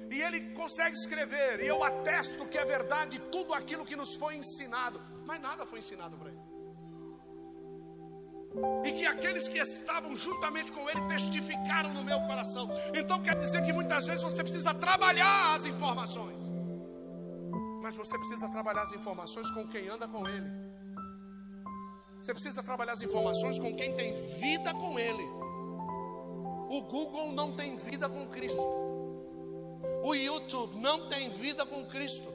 [0.09, 4.37] E ele consegue escrever, e eu atesto que é verdade tudo aquilo que nos foi
[4.37, 6.36] ensinado, mas nada foi ensinado para ele
[8.83, 12.69] e que aqueles que estavam juntamente com ele testificaram no meu coração.
[12.93, 16.51] Então quer dizer que muitas vezes você precisa trabalhar as informações,
[17.81, 20.67] mas você precisa trabalhar as informações com quem anda com ele.
[22.21, 25.23] Você precisa trabalhar as informações com quem tem vida com Ele.
[26.69, 28.67] O Google não tem vida com Cristo.
[30.03, 32.27] O YouTube não tem vida com Cristo.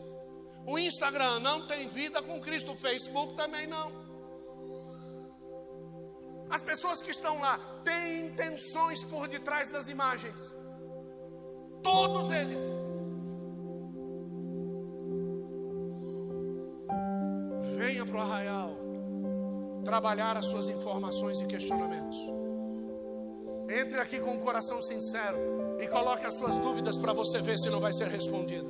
[0.65, 2.73] O Instagram não tem vida com Cristo.
[2.73, 3.91] O Facebook também não.
[6.53, 10.55] As pessoas que estão lá têm intenções por detrás das imagens.
[11.83, 12.61] Todos eles.
[17.79, 18.77] Venha para o arraial
[19.83, 22.19] trabalhar as suas informações e questionamentos.
[23.71, 25.39] Entre aqui com um coração sincero
[25.81, 28.69] e coloque as suas dúvidas para você ver se não vai ser respondida.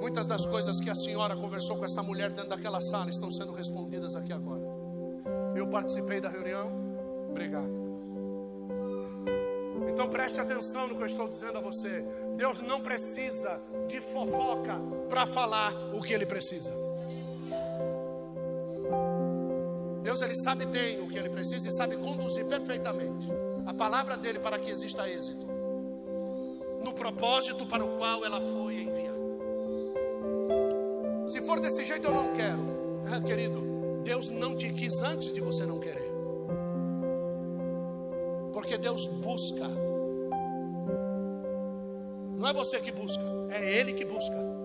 [0.00, 3.52] Muitas das coisas que a senhora conversou com essa mulher dentro daquela sala estão sendo
[3.52, 4.65] respondidas aqui agora.
[5.56, 6.70] Eu participei da reunião,
[7.30, 7.86] obrigado.
[9.88, 12.04] Então preste atenção no que eu estou dizendo a você.
[12.36, 14.78] Deus não precisa de fofoca
[15.08, 16.70] para falar o que ele precisa.
[20.02, 23.26] Deus ele sabe bem o que ele precisa e sabe conduzir perfeitamente
[23.64, 25.46] a palavra dele para que exista êxito
[26.84, 29.16] no propósito para o qual ela foi enviada.
[31.26, 32.62] Se for desse jeito eu não quero,
[33.10, 33.75] ah, querido.
[34.06, 36.10] Deus não te quis antes de você não querer,
[38.52, 39.68] porque Deus busca.
[42.38, 44.56] Não é você que busca, é Ele que busca.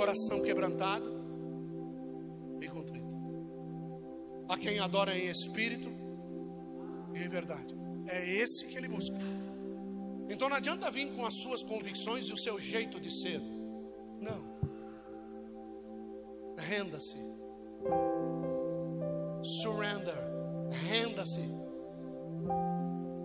[0.00, 1.08] coração quebrantado
[2.60, 3.14] e contrito.
[4.48, 5.90] A quem adora em espírito
[7.14, 7.74] e em verdade.
[8.08, 9.14] É esse que ele busca.
[10.30, 13.42] Então não adianta vir com as suas convicções e o seu jeito de ser.
[14.20, 14.50] Não.
[16.58, 17.16] Renda-se.
[19.42, 20.14] Surrender.
[20.70, 21.40] Renda-se.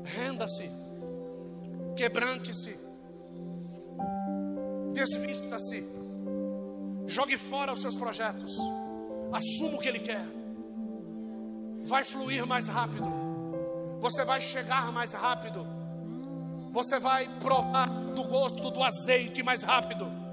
[0.06, 0.72] Renda-se.
[1.96, 2.78] Quebrante-se.
[4.94, 5.84] Desvista-se.
[7.08, 8.58] Jogue fora os seus projetos.
[9.32, 10.26] Assuma o que Ele quer.
[11.84, 13.08] Vai fluir mais rápido.
[14.00, 15.68] Você vai chegar mais rápido.
[16.72, 20.25] Você vai provar do gosto do azeite mais rápido.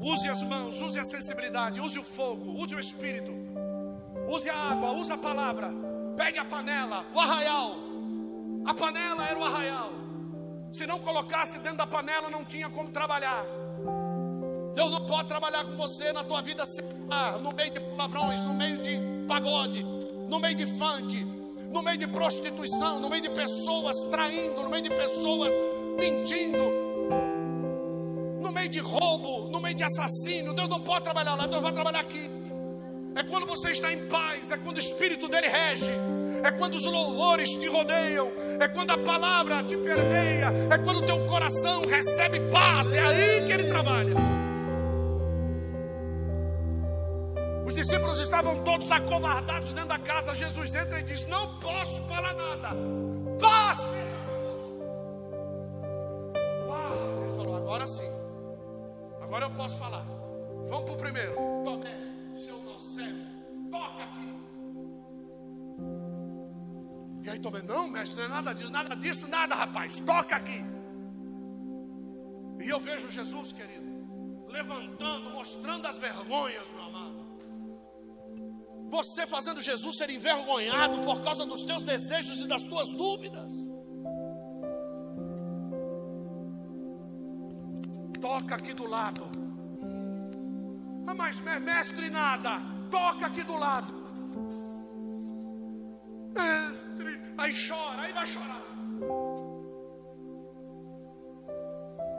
[0.00, 3.32] Use as mãos, use a sensibilidade, use o fogo, use o espírito.
[4.26, 5.70] Use a água, use a palavra.
[6.16, 7.76] Pegue a panela, o arraial.
[8.64, 9.92] A panela era o arraial.
[10.72, 13.44] Se não colocasse dentro da panela, não tinha como trabalhar.
[14.74, 18.54] Deus não pode trabalhar com você na tua vida secular, no meio de palavrões, no
[18.54, 21.24] meio de pagode, no meio de funk,
[21.70, 25.52] no meio de prostituição, no meio de pessoas traindo, no meio de pessoas
[25.98, 26.58] mentindo,
[28.40, 30.52] no meio de roubo, no meio de assassínio.
[30.52, 32.30] Deus não pode trabalhar lá, Deus vai trabalhar aqui.
[33.14, 35.90] É quando você está em paz, é quando o Espírito dele rege,
[36.42, 38.30] é quando os louvores te rodeiam,
[38.60, 43.46] é quando a palavra te permeia, é quando o teu coração recebe paz, é aí
[43.46, 44.14] que ele trabalha.
[47.66, 50.34] Os discípulos estavam todos acovardados dentro da casa.
[50.34, 52.70] Jesus entra e diz: Não posso falar nada.
[53.38, 53.78] Paz
[56.66, 57.22] Uau!
[57.24, 58.19] Ele falou: Agora sim.
[59.30, 60.04] Agora eu posso falar.
[60.68, 61.36] Vamos para o primeiro.
[61.62, 61.96] Tomé,
[62.34, 64.34] seu nocebo, toca aqui.
[67.22, 70.00] E aí Tomé, não, mestre, não é nada disso, nada disso, nada, rapaz.
[70.00, 70.64] Toca aqui.
[72.60, 73.86] E eu vejo Jesus, querido,
[74.48, 77.20] levantando, mostrando as vergonhas, meu amado.
[78.90, 83.69] Você fazendo Jesus ser envergonhado por causa dos teus desejos e das tuas dúvidas.
[88.20, 89.22] Toca aqui do lado.
[91.06, 92.60] Ah, mas mestre, nada.
[92.90, 93.94] Toca aqui do lado.
[96.34, 98.62] Mestre, aí chora, aí vai chorar.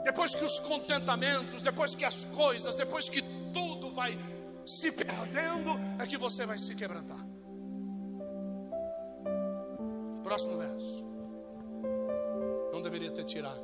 [0.04, 3.22] Depois que os contentamentos, depois que as coisas, depois que
[3.52, 4.18] tudo vai
[4.66, 7.24] se perdendo, é que você vai se quebrantar.
[10.22, 11.04] Próximo verso.
[12.72, 13.62] Não deveria ter tirado.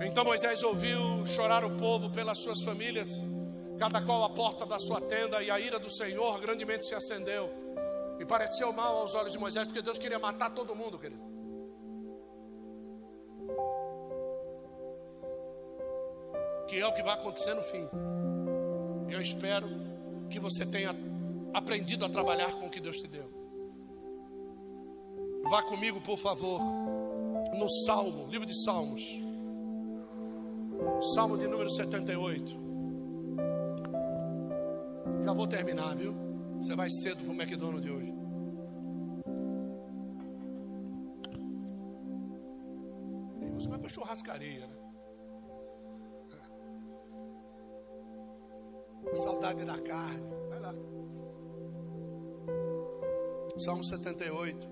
[0.00, 3.10] Então Moisés ouviu chorar o povo pelas suas famílias,
[3.78, 7.50] cada qual à porta da sua tenda, e a ira do Senhor grandemente se acendeu.
[8.20, 11.28] E pareceu mal aos olhos de Moisés, porque Deus queria matar todo mundo, querido.
[16.68, 17.88] que é o que vai acontecer no fim.
[19.08, 19.68] Eu espero
[20.28, 20.94] que você tenha
[21.54, 23.28] aprendido a trabalhar com o que Deus te deu.
[25.44, 26.60] Vá comigo, por favor,
[27.58, 29.02] no Salmo, livro de Salmos,
[31.00, 32.52] Salmo de número 78.
[35.24, 36.14] Já vou terminar, viu?
[36.58, 38.14] Você vai cedo para o McDonald's de hoje.
[43.54, 44.76] Você vai para churrascaria, né?
[49.12, 49.16] É.
[49.16, 50.28] Saudade da carne.
[50.48, 50.74] Vai lá.
[53.56, 54.68] Salmo 78.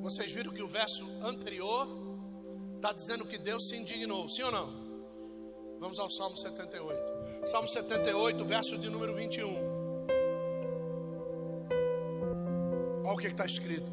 [0.00, 1.86] Vocês viram que o verso anterior
[2.80, 4.72] está dizendo que Deus se indignou, sim ou não?
[5.78, 7.46] Vamos ao Salmo 78.
[7.46, 9.70] Salmo 78, verso de número 21.
[13.04, 13.92] Olha o que está escrito.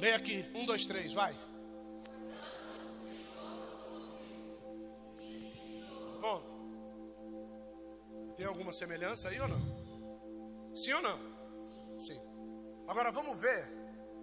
[0.00, 1.36] Leia aqui, um, dois, três, vai.
[6.20, 6.46] Ponto.
[8.36, 10.74] Tem alguma semelhança aí ou não?
[10.74, 11.18] Sim ou não?
[11.98, 12.27] Sim.
[12.88, 13.68] Agora vamos ver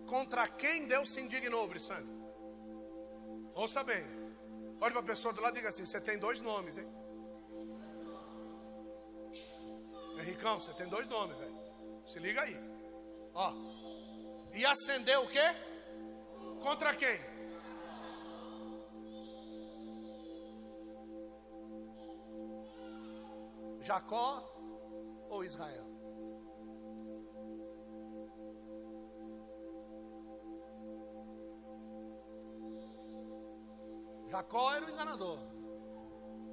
[0.07, 2.09] contra quem Deus se indignou, Brissane.
[3.53, 4.03] Ouça bem.
[4.81, 6.87] Olha para a pessoa do lado e diga assim: Você tem dois nomes, hein?
[10.17, 11.55] Henricão, você tem dois nomes, velho.
[12.07, 12.57] Se liga aí.
[13.33, 13.53] Ó.
[14.53, 15.45] E acendeu o quê?
[16.63, 17.19] Contra quem?
[23.81, 24.43] Jacó
[25.29, 25.94] ou Israel?
[34.35, 35.39] Jacó era o enganador.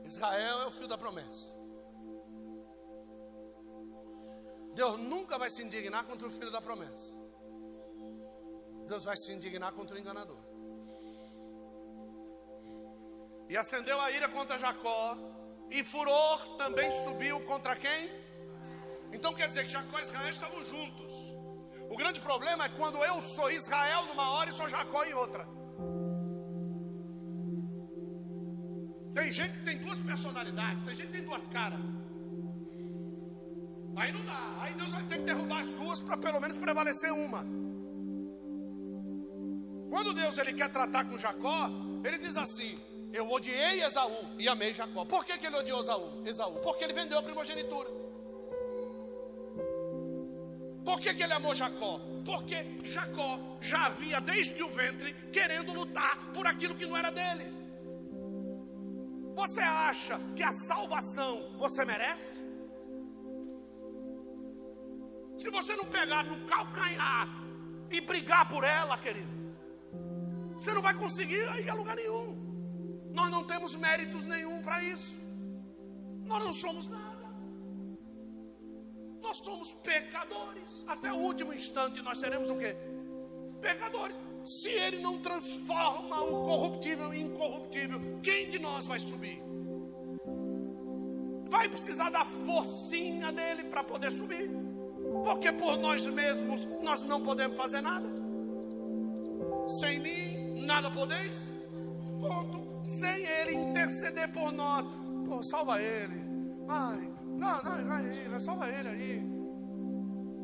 [0.04, 1.52] Israel é o fio da promessa.
[4.72, 7.18] Deus nunca vai se indignar contra o filho da promessa.
[8.86, 10.38] Deus vai se indignar contra o enganador.
[13.48, 15.16] E acendeu a ira contra Jacó,
[15.68, 18.10] e furor também subiu contra quem?
[19.12, 21.12] Então quer dizer que Jacó e Israel estavam juntos.
[21.90, 25.61] O grande problema é quando eu sou Israel numa hora e sou Jacó em outra.
[29.32, 31.80] Tem gente que tem duas personalidades, tem gente que tem duas caras.
[33.96, 34.58] Aí não dá.
[34.60, 37.42] Aí Deus vai ter que derrubar as duas para pelo menos prevalecer uma.
[39.88, 41.70] Quando Deus ele quer tratar com Jacó,
[42.04, 42.78] ele diz assim:
[43.10, 45.06] Eu odiei Esaú e amei Jacó.
[45.06, 46.22] Por que, que ele odiou Esaú?
[46.26, 46.60] Esaú?
[46.60, 47.88] Porque ele vendeu a primogenitura.
[50.84, 52.02] Por que, que ele amou Jacó?
[52.22, 57.61] Porque Jacó já havia desde o ventre querendo lutar por aquilo que não era dele.
[59.34, 62.42] Você acha que a salvação você merece?
[65.38, 67.28] Se você não pegar no calcanhar
[67.90, 69.32] e brigar por ela, querido,
[70.56, 72.28] você não vai conseguir ir a lugar nenhum.
[73.12, 75.18] Nós não temos méritos nenhum para isso.
[76.24, 77.26] Nós não somos nada.
[79.20, 80.84] Nós somos pecadores.
[80.86, 82.76] Até o último instante nós seremos o quê?
[83.60, 84.18] Pecadores.
[84.44, 89.42] Se ele não transforma o corruptível em incorruptível, quem de nós vai subir?
[91.48, 94.50] Vai precisar da forcinha dele para poder subir
[95.24, 98.08] porque por nós mesmos nós não podemos fazer nada.
[99.68, 101.50] Sem mim, nada podeis.
[102.20, 102.62] Ponto.
[102.84, 104.88] Sem Ele interceder por nós.
[105.26, 106.22] Pô, salva Ele.
[106.68, 109.32] Ai, não, não, vai aí, salva Ele aí.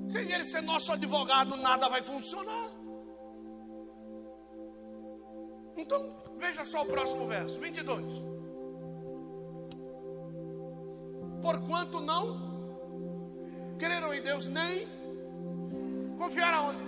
[0.09, 2.78] Sem Ele ser nosso advogado, nada vai funcionar.
[5.79, 8.05] Então, veja só o próximo verso, 22.
[11.41, 12.49] Porquanto não
[13.79, 14.89] creram em Deus, nem
[16.19, 16.83] confiaram aonde?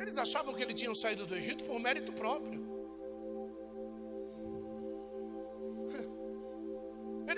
[0.00, 2.67] Eles achavam que eles tinham saído do Egito por mérito próprio.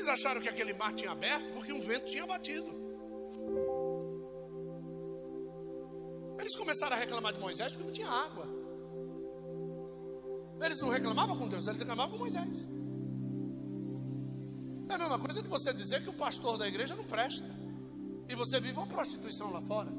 [0.01, 2.71] Eles acharam que aquele mar tinha aberto porque um vento tinha batido.
[6.39, 8.47] Eles começaram a reclamar de Moisés porque não tinha água.
[10.63, 12.67] Eles não reclamavam com Deus, eles reclamavam com Moisés.
[14.89, 17.51] É a mesma coisa de você dizer que o pastor da igreja não presta.
[18.27, 19.91] E você vive uma prostituição lá fora.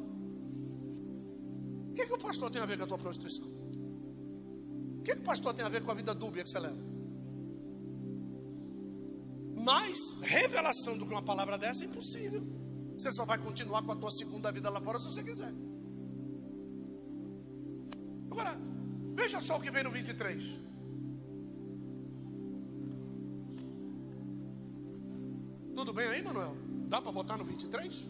[1.92, 3.46] O que, que o pastor tem a ver com a tua prostituição?
[3.46, 6.91] O que, que o pastor tem a ver com a vida dúbia que você leva?
[9.64, 12.44] Mas revelação do que uma palavra dessa é impossível.
[12.98, 15.54] Você só vai continuar com a tua segunda vida lá fora se você quiser.
[18.30, 18.58] Agora,
[19.22, 20.44] Veja só o que vem no 23.
[25.76, 26.56] Tudo bem aí, Manuel?
[26.88, 28.08] Dá para botar no 23?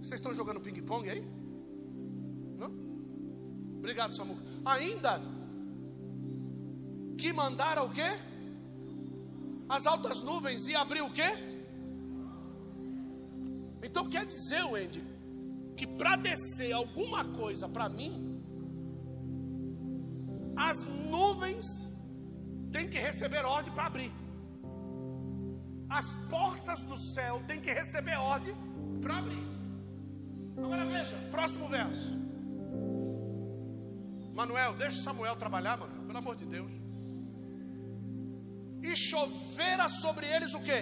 [0.00, 1.24] Vocês estão jogando ping-pong aí?
[2.58, 2.70] Não?
[3.78, 4.38] Obrigado, Samuel.
[4.64, 5.20] Ainda
[7.16, 8.10] que mandaram o quê?
[9.68, 11.30] As altas nuvens e abriu o quê?
[13.82, 15.02] Então quer dizer, Wendy,
[15.76, 18.42] que para descer alguma coisa para mim,
[20.56, 21.66] as nuvens
[22.72, 24.12] têm que receber ordem para abrir.
[25.88, 28.54] as portas do céu têm que receber ordem
[29.00, 29.46] para abrir.
[30.56, 32.16] Agora veja, próximo verso.
[34.34, 36.70] Manuel, deixa Samuel trabalhar, Manuel, pelo amor de Deus.
[38.90, 40.80] E chovera sobre eles o quê?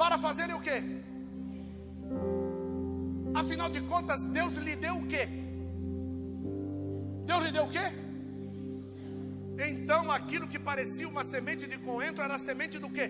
[0.00, 0.78] Para fazerem o quê?
[3.40, 5.24] Afinal de contas, Deus lhe deu o quê?
[7.30, 7.86] Deus lhe deu o quê?
[9.68, 13.06] Então aquilo que parecia uma semente de coentro era semente do quê?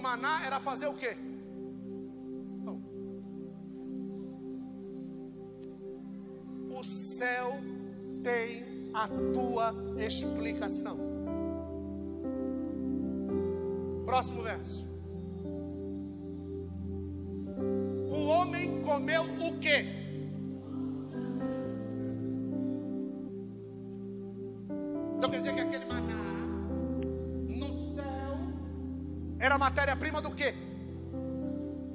[0.00, 1.16] Maná era fazer o quê?
[6.70, 7.60] O céu
[8.22, 8.64] tem
[8.94, 10.98] a tua explicação.
[14.04, 14.88] Próximo verso.
[18.08, 19.99] O homem comeu o quê?
[29.40, 30.54] Era matéria-prima do quê?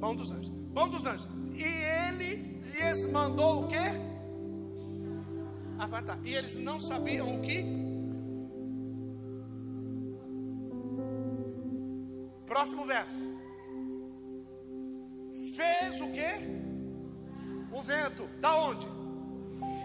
[0.01, 0.51] Pão dos anjos.
[0.73, 1.27] Pão dos anjos.
[1.53, 3.77] E ele lhes mandou o quê?
[5.77, 6.19] Avatar.
[6.23, 7.63] E eles não sabiam o que?
[12.47, 13.15] Próximo verso.
[15.55, 16.31] Fez o que?
[17.71, 18.27] O vento.
[18.41, 18.87] Da onde?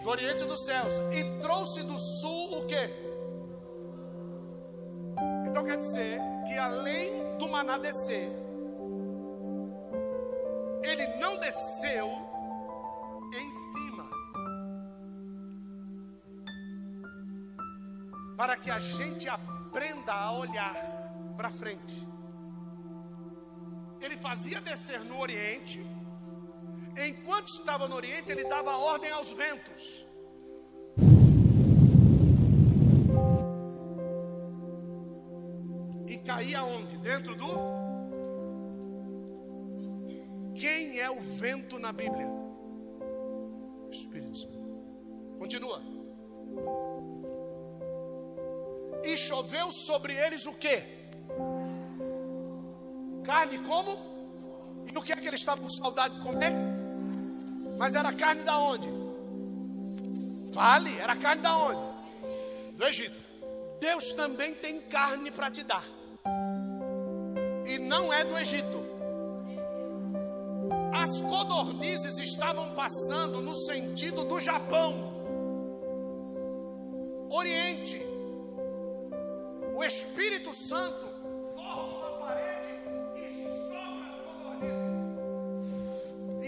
[0.02, 0.94] Do Oriente dos céus.
[1.12, 3.10] E trouxe do sul o que?
[5.46, 8.28] Então quer dizer que além do maná descer,
[10.82, 12.08] ele não desceu
[13.32, 14.10] em cima.
[18.36, 20.74] Para que a gente aprenda a olhar
[21.36, 22.08] para frente.
[24.00, 25.80] Ele fazia descer no Oriente,
[27.06, 30.04] enquanto estava no Oriente, ele dava ordem aos ventos.
[36.30, 36.96] E caía onde?
[36.98, 37.48] Dentro do.
[40.54, 42.28] Quem é o vento na Bíblia?
[43.90, 44.60] Espírito Santo.
[45.40, 45.82] Continua.
[49.02, 50.84] E choveu sobre eles o que?
[53.24, 53.98] Carne como?
[54.86, 56.52] E o que é que eles estavam com saudade de comer?
[57.76, 58.88] Mas era carne da onde?
[60.52, 62.76] Fale, era carne da onde?
[62.76, 63.18] Do Egito.
[63.80, 65.99] Deus também tem carne para te dar.
[67.92, 68.78] Não é do Egito.
[70.94, 75.12] As codornizes estavam passando no sentido do Japão.
[77.28, 78.00] Oriente.
[79.74, 81.04] O Espírito Santo
[81.52, 82.78] forma uma parede
[83.16, 83.26] e
[83.72, 84.88] sopra as codornizes.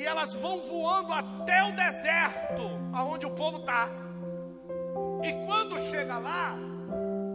[0.01, 2.63] E elas vão voando até o deserto,
[2.93, 3.91] aonde o povo está.
[5.25, 6.57] E quando chega lá,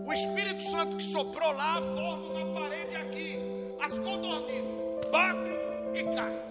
[0.06, 3.47] o Espírito Santo que soprou lá forma uma parede aqui.
[3.88, 5.58] As codornizes batem
[5.96, 6.42] e caem.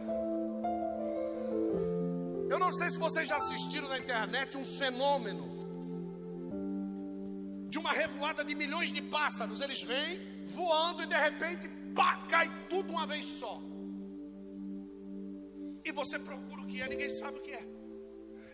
[2.49, 5.45] Eu não sei se vocês já assistiram na internet um fenômeno
[7.69, 9.61] de uma revoada de milhões de pássaros.
[9.61, 13.61] Eles vêm voando e de repente, pá, cai tudo uma vez só.
[15.85, 17.69] E você procura o que é, ninguém sabe o que é.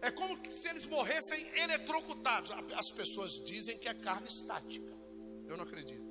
[0.01, 2.51] É como se eles morressem eletrocutados.
[2.75, 4.93] As pessoas dizem que é carne estática.
[5.47, 6.11] Eu não acredito.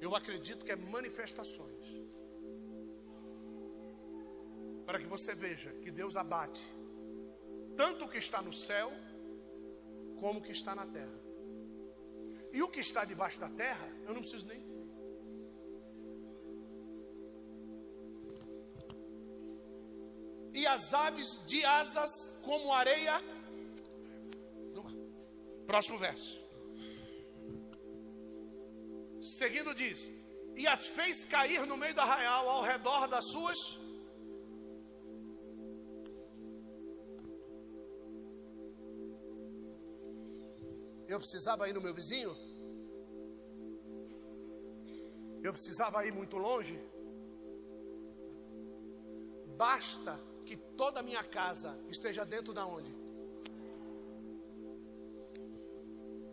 [0.00, 2.01] Eu acredito que é manifestações.
[4.86, 6.64] Para que você veja que Deus abate
[7.76, 8.92] tanto o que está no céu,
[10.20, 11.20] como o que está na terra.
[12.52, 14.82] E o que está debaixo da terra, eu não preciso nem dizer.
[20.54, 22.10] E as aves de asas
[22.42, 23.14] como areia.
[25.66, 26.44] Próximo verso.
[29.20, 30.10] Seguindo diz:
[30.54, 33.80] E as fez cair no meio do arraial ao redor das suas
[41.12, 42.34] Eu precisava ir no meu vizinho?
[45.46, 46.76] Eu precisava ir muito longe?
[49.64, 52.92] Basta que toda a minha casa esteja dentro da onde?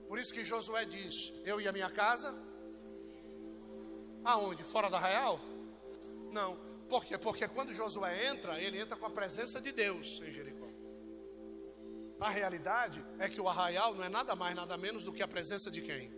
[0.08, 2.34] Por isso que Josué diz: Eu e a minha casa?
[4.24, 4.64] Aonde?
[4.64, 5.40] Fora da arraial?
[6.32, 6.58] Não.
[6.88, 7.18] Por quê?
[7.18, 10.59] Porque quando Josué entra, ele entra com a presença de Deus em Jericó.
[12.20, 15.28] A realidade é que o arraial não é nada mais, nada menos do que a
[15.28, 16.10] presença de quem?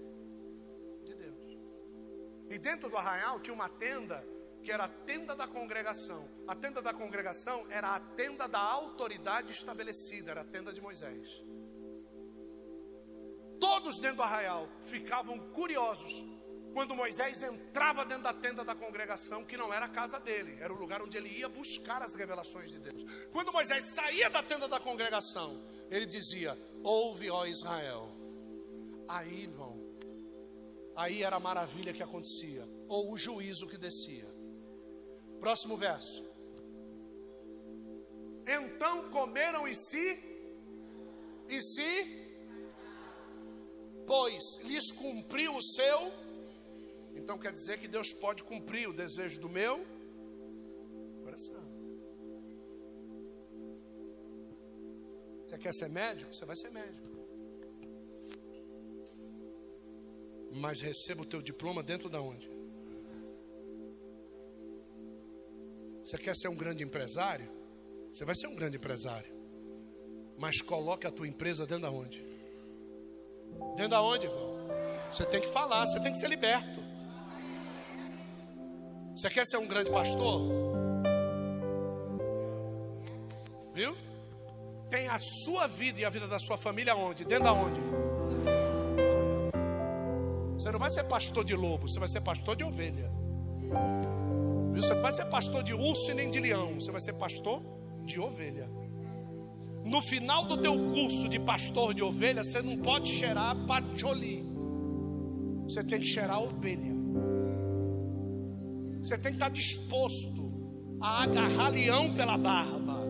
[1.04, 1.58] De Deus.
[2.50, 4.26] E dentro do arraial tinha uma tenda
[4.64, 6.28] que era a tenda da congregação.
[6.48, 11.44] A tenda da congregação era a tenda da autoridade estabelecida, era a tenda de Moisés.
[13.60, 16.24] Todos dentro do arraial ficavam curiosos
[16.74, 20.74] quando Moisés entrava dentro da tenda da congregação, que não era a casa dele, era
[20.74, 23.04] o lugar onde ele ia buscar as revelações de Deus.
[23.32, 25.62] Quando Moisés saía da tenda da congregação,
[25.92, 28.10] ele dizia: Ouve, ó Israel.
[29.08, 29.78] Aí, irmão,
[30.96, 34.26] aí era a maravilha que acontecia, ou o juízo que descia.
[35.40, 36.24] Próximo verso.
[38.48, 40.20] Então comeram e se,
[41.48, 41.92] e se,
[44.08, 46.12] pois lhes cumpriu o seu
[47.16, 49.86] então quer dizer que Deus pode cumprir o desejo do meu
[55.52, 56.34] Você quer ser médico?
[56.34, 57.10] Você vai ser médico.
[60.50, 62.50] Mas receba o teu diploma dentro da onde?
[66.02, 67.52] Você quer ser um grande empresário?
[68.14, 69.30] Você vai ser um grande empresário.
[70.38, 72.26] Mas coloque a tua empresa dentro da onde?
[73.76, 74.56] Dentro da onde, irmão?
[75.12, 76.80] Você tem que falar, você tem que ser liberto.
[79.14, 80.50] Você quer ser um grande pastor?
[83.74, 84.11] Viu?
[84.92, 87.24] Tem a sua vida e a vida da sua família onde?
[87.24, 87.80] Dentro da onde?
[90.56, 93.10] Você não vai ser pastor de lobo, você vai ser pastor de ovelha.
[94.74, 94.84] Viu?
[94.84, 97.64] Você não vai ser pastor de urso e nem de leão, você vai ser pastor
[98.06, 98.70] de ovelha.
[99.86, 104.46] No final do teu curso de pastor de ovelha, você não pode cheirar patchouli.
[105.64, 106.94] Você tem que cheirar ovelha.
[109.02, 113.01] Você tem que estar disposto a agarrar leão pela barba,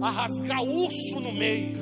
[0.00, 1.78] a rasgar urso no meio,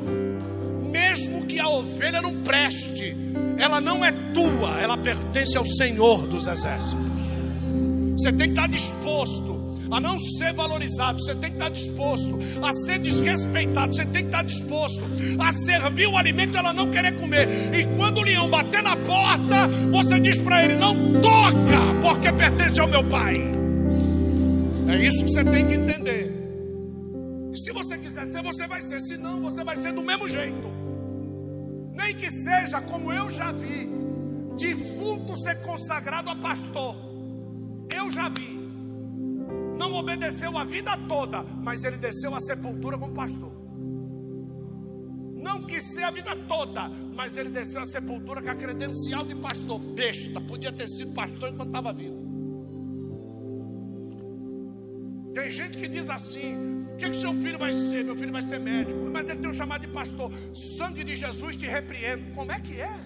[0.90, 3.14] mesmo que a ovelha não preste,
[3.59, 7.05] ela não é tua, ela pertence ao Senhor dos exércitos.
[8.16, 9.56] Você tem que estar disposto
[9.90, 14.28] a não ser valorizado, você tem que estar disposto a ser desrespeitado, você tem que
[14.28, 15.02] estar disposto
[15.38, 17.48] a servir o alimento e ela não querer comer.
[17.74, 22.80] E quando o leão bater na porta, você diz para ele: não toca, porque pertence
[22.80, 23.36] ao meu pai.
[24.88, 26.25] É isso que você tem que entender.
[27.56, 30.28] E se você quiser ser, você vai ser, se não, você vai ser do mesmo
[30.28, 30.68] jeito.
[31.94, 33.88] Nem que seja como eu já vi,
[34.58, 36.94] defunto ser consagrado a pastor.
[37.90, 38.56] Eu já vi
[39.78, 43.52] não obedeceu a vida toda, mas ele desceu à sepultura como pastor.
[45.34, 49.34] Não quis ser a vida toda, mas ele desceu à sepultura com a credencial de
[49.34, 49.78] pastor.
[49.78, 52.15] Besta, podia ter sido pastor enquanto estava vivo.
[55.47, 56.55] Tem gente que diz assim:
[56.93, 58.02] o que, que seu filho vai ser?
[58.05, 60.28] Meu filho vai ser médico, mas ele tem um chamado de pastor.
[60.52, 62.35] Sangue de Jesus te repreendo.
[62.35, 62.97] Como é que é?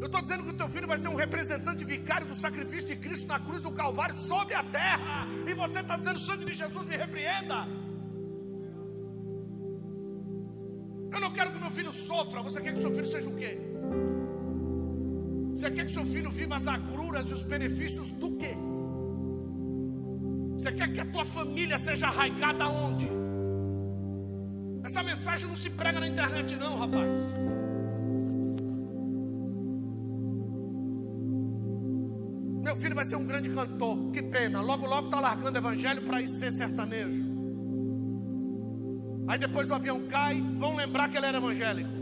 [0.00, 2.96] Eu estou dizendo que o teu filho vai ser um representante vicário do sacrifício de
[2.96, 5.28] Cristo na cruz do Calvário sobre a terra.
[5.46, 7.68] E você está dizendo: sangue de Jesus me repreenda.
[11.12, 12.40] Eu não quero que meu filho sofra.
[12.40, 13.71] Você quer que seu filho seja o quê?
[15.62, 18.52] Você quer que seu filho viva as agruras e os benefícios do quê?
[20.54, 23.08] Você quer que a tua família seja arraigada aonde?
[24.82, 27.08] Essa mensagem não se prega na internet, não, rapaz.
[32.64, 34.10] Meu filho vai ser um grande cantor.
[34.10, 34.60] Que pena.
[34.60, 37.24] Logo, logo está largando o evangelho para ir ser sertanejo.
[39.28, 42.01] Aí depois o avião cai, vão lembrar que ele era evangélico.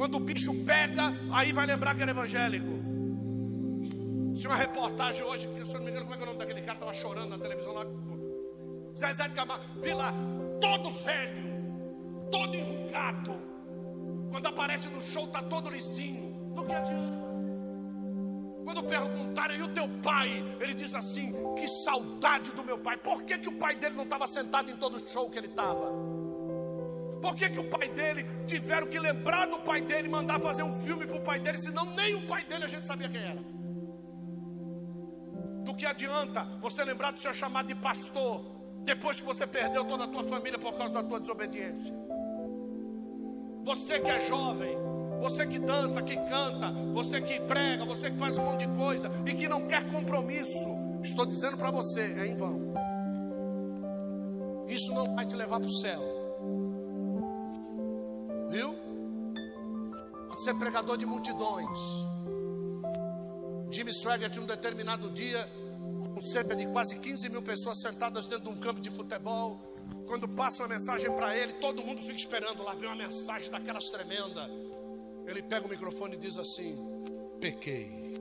[0.00, 2.72] Quando o bicho pega, aí vai lembrar que era evangélico.
[4.34, 6.26] Tinha uma reportagem hoje, que se eu não me engano, como é que é o
[6.28, 6.72] nome daquele cara?
[6.72, 7.84] Estava chorando na televisão lá.
[8.96, 10.14] Zezé de Camargo, vi lá,
[10.58, 13.38] todo velho, todo enrugado.
[14.30, 16.54] Quando aparece no show, está todo lisinho.
[16.54, 17.20] Do que adianta?
[18.64, 20.56] Quando perguntaram, e o teu pai?
[20.60, 22.96] Ele diz assim: Que saudade do meu pai.
[22.96, 25.92] Por que, que o pai dele não estava sentado em todo show que ele estava?
[27.20, 30.72] Por que, que o pai dele tiveram que lembrar do pai dele mandar fazer um
[30.72, 33.42] filme para o pai dele, senão nem o pai dele a gente sabia quem era?
[35.64, 38.42] Do que adianta você lembrar do seu chamado de pastor,
[38.84, 41.94] depois que você perdeu toda a tua família por causa da tua desobediência?
[43.64, 44.74] Você que é jovem,
[45.20, 49.10] você que dança, que canta, você que prega, você que faz um monte de coisa
[49.26, 50.66] e que não quer compromisso,
[51.02, 52.72] estou dizendo para você, é em vão.
[54.66, 56.19] Isso não vai te levar para o céu.
[58.50, 58.90] Viu?
[60.36, 61.78] Ser é pregador de multidões.
[63.70, 65.46] Jimmy Swagger tinha um determinado dia
[66.14, 69.60] com cerca de quase 15 mil pessoas sentadas dentro de um campo de futebol.
[70.06, 72.62] Quando passa uma mensagem para ele, todo mundo fica esperando.
[72.62, 74.48] Lá vem uma mensagem daquelas tremenda.
[75.26, 76.74] Ele pega o microfone e diz assim:
[77.38, 78.18] Pequei.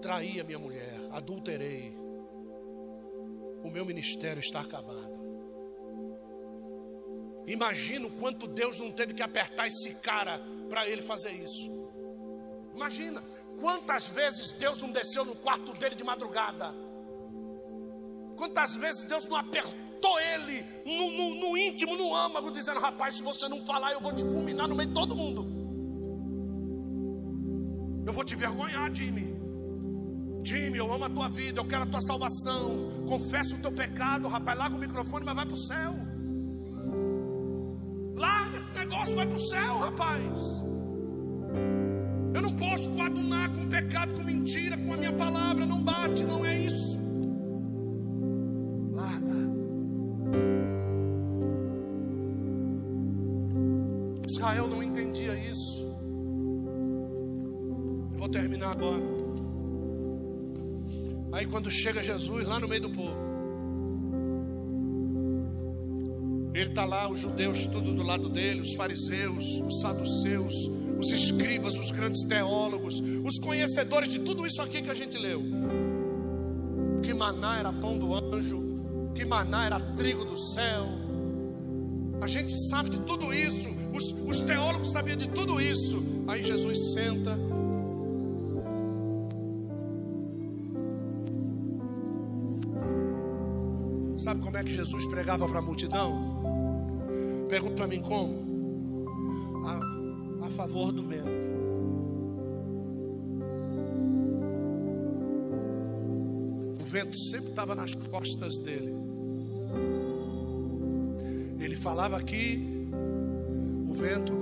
[0.00, 1.96] Traí a minha mulher, adulterei.
[3.62, 5.21] O meu ministério está acabado.
[7.46, 11.70] Imagina o quanto Deus não teve que apertar esse cara para ele fazer isso.
[12.74, 13.22] Imagina
[13.60, 16.74] quantas vezes Deus não desceu no quarto dele de madrugada.
[18.36, 23.22] Quantas vezes Deus não apertou ele no, no, no íntimo, no âmago, dizendo: Rapaz, se
[23.22, 25.46] você não falar, eu vou te fulminar no meio de todo mundo.
[28.06, 29.32] Eu vou te vergonhar, Jimmy.
[30.44, 33.04] Jimmy, eu amo a tua vida, eu quero a tua salvação.
[33.06, 34.58] Confessa o teu pecado, rapaz.
[34.58, 36.11] Larga o microfone, mas vai para o céu.
[39.02, 40.62] Negócio, vai para o céu, rapaz.
[42.34, 45.66] Eu não posso coadunar com pecado, com mentira, com a minha palavra.
[45.66, 46.98] Não bate, não é isso.
[48.92, 49.34] Larga.
[54.28, 55.82] Israel não entendia isso.
[58.12, 59.02] Eu vou terminar agora.
[61.32, 63.31] Aí quando chega Jesus lá no meio do povo,
[66.54, 70.54] ele está lá, os judeus tudo do lado dele, os fariseus, os saduceus,
[70.98, 75.42] os escribas, os grandes teólogos, os conhecedores de tudo isso aqui que a gente leu.
[77.02, 78.62] Que maná era pão do anjo,
[79.14, 80.86] que maná era trigo do céu.
[82.20, 86.02] A gente sabe de tudo isso, os, os teólogos sabiam de tudo isso.
[86.28, 87.36] Aí Jesus senta
[94.22, 96.31] Sabe como é que Jesus pregava para a multidão?
[97.52, 99.04] Pergunta para mim como?
[99.66, 101.28] A, a favor do vento.
[106.80, 108.94] O vento sempre estava nas costas dele.
[111.60, 112.88] Ele falava aqui,
[113.86, 114.32] o vento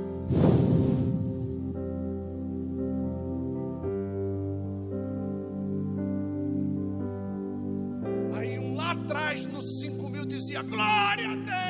[10.41, 11.70] dizia glória a Deus.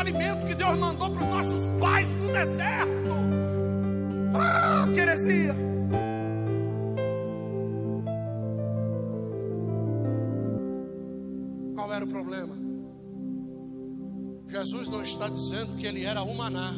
[0.00, 3.10] alimento que Deus mandou para os nossos pais no deserto.
[4.34, 5.54] Ah, que heresia!
[11.74, 12.56] Qual era o problema?
[14.48, 16.72] Jesus não está dizendo que ele era o maná.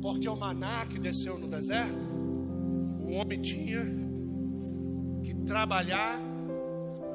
[0.00, 2.08] Porque o maná que desceu no deserto,
[3.06, 3.84] o homem tinha
[5.22, 6.29] que trabalhar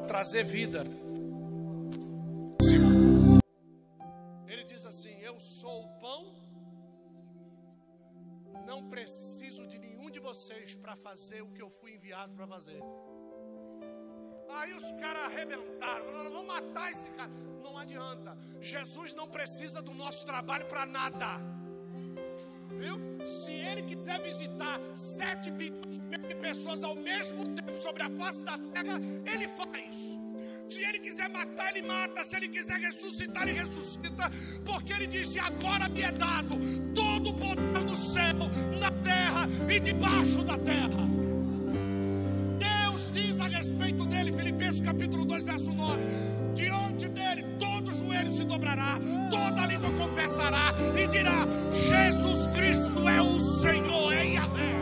[0.06, 0.84] trazer vida.
[4.48, 6.22] Ele diz assim: Eu sou o pão,
[8.66, 12.82] não preciso de nenhum de vocês para fazer o que eu fui enviado para fazer.
[14.50, 17.30] Aí os caras arrebentaram, vamos matar esse cara.
[17.62, 21.55] Não adianta, Jesus não precisa do nosso trabalho para nada.
[22.80, 23.00] Viu?
[23.26, 28.58] Se ele quiser visitar sete bilhões de pessoas ao mesmo tempo sobre a face da
[28.58, 30.20] terra, ele faz.
[30.70, 32.24] Se ele quiser matar, ele mata.
[32.24, 34.32] Se ele quiser ressuscitar, ele ressuscita.
[34.64, 36.56] Porque ele disse: Agora me é dado
[36.94, 38.36] todo o poder no céu,
[38.80, 41.06] na terra e debaixo da terra.
[42.58, 46.02] Deus diz a respeito dele, Filipenses capítulo 2, verso 9:
[48.46, 49.00] dobrará,
[49.30, 54.76] toda língua confessará e dirá: Jesus Cristo é o Senhor, é Yahvé.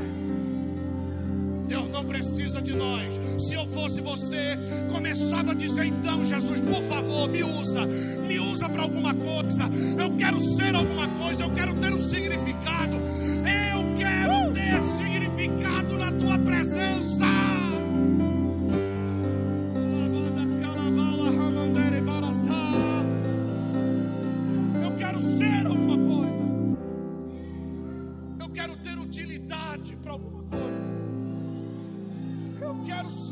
[1.68, 3.20] Deus não precisa de nós.
[3.40, 4.58] Se eu fosse você,
[4.92, 9.64] começava a dizer: então, Jesus, por favor, me usa, me usa para alguma coisa.
[9.98, 12.98] Eu quero ser alguma coisa, eu quero ter um significado.
[12.98, 17.43] Eu quero ter significado na tua presença.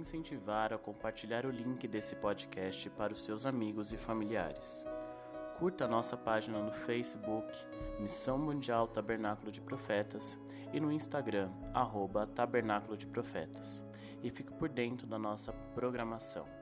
[0.00, 4.84] incentivar a compartilhar o link desse podcast para os seus amigos e familiares.
[5.58, 7.46] Curta a nossa página no Facebook,
[8.00, 10.38] Missão Mundial Tabernáculo de Profetas,
[10.72, 13.84] e no Instagram, arroba Tabernáculo de Profetas.
[14.22, 16.59] E fique por dentro da nossa programação.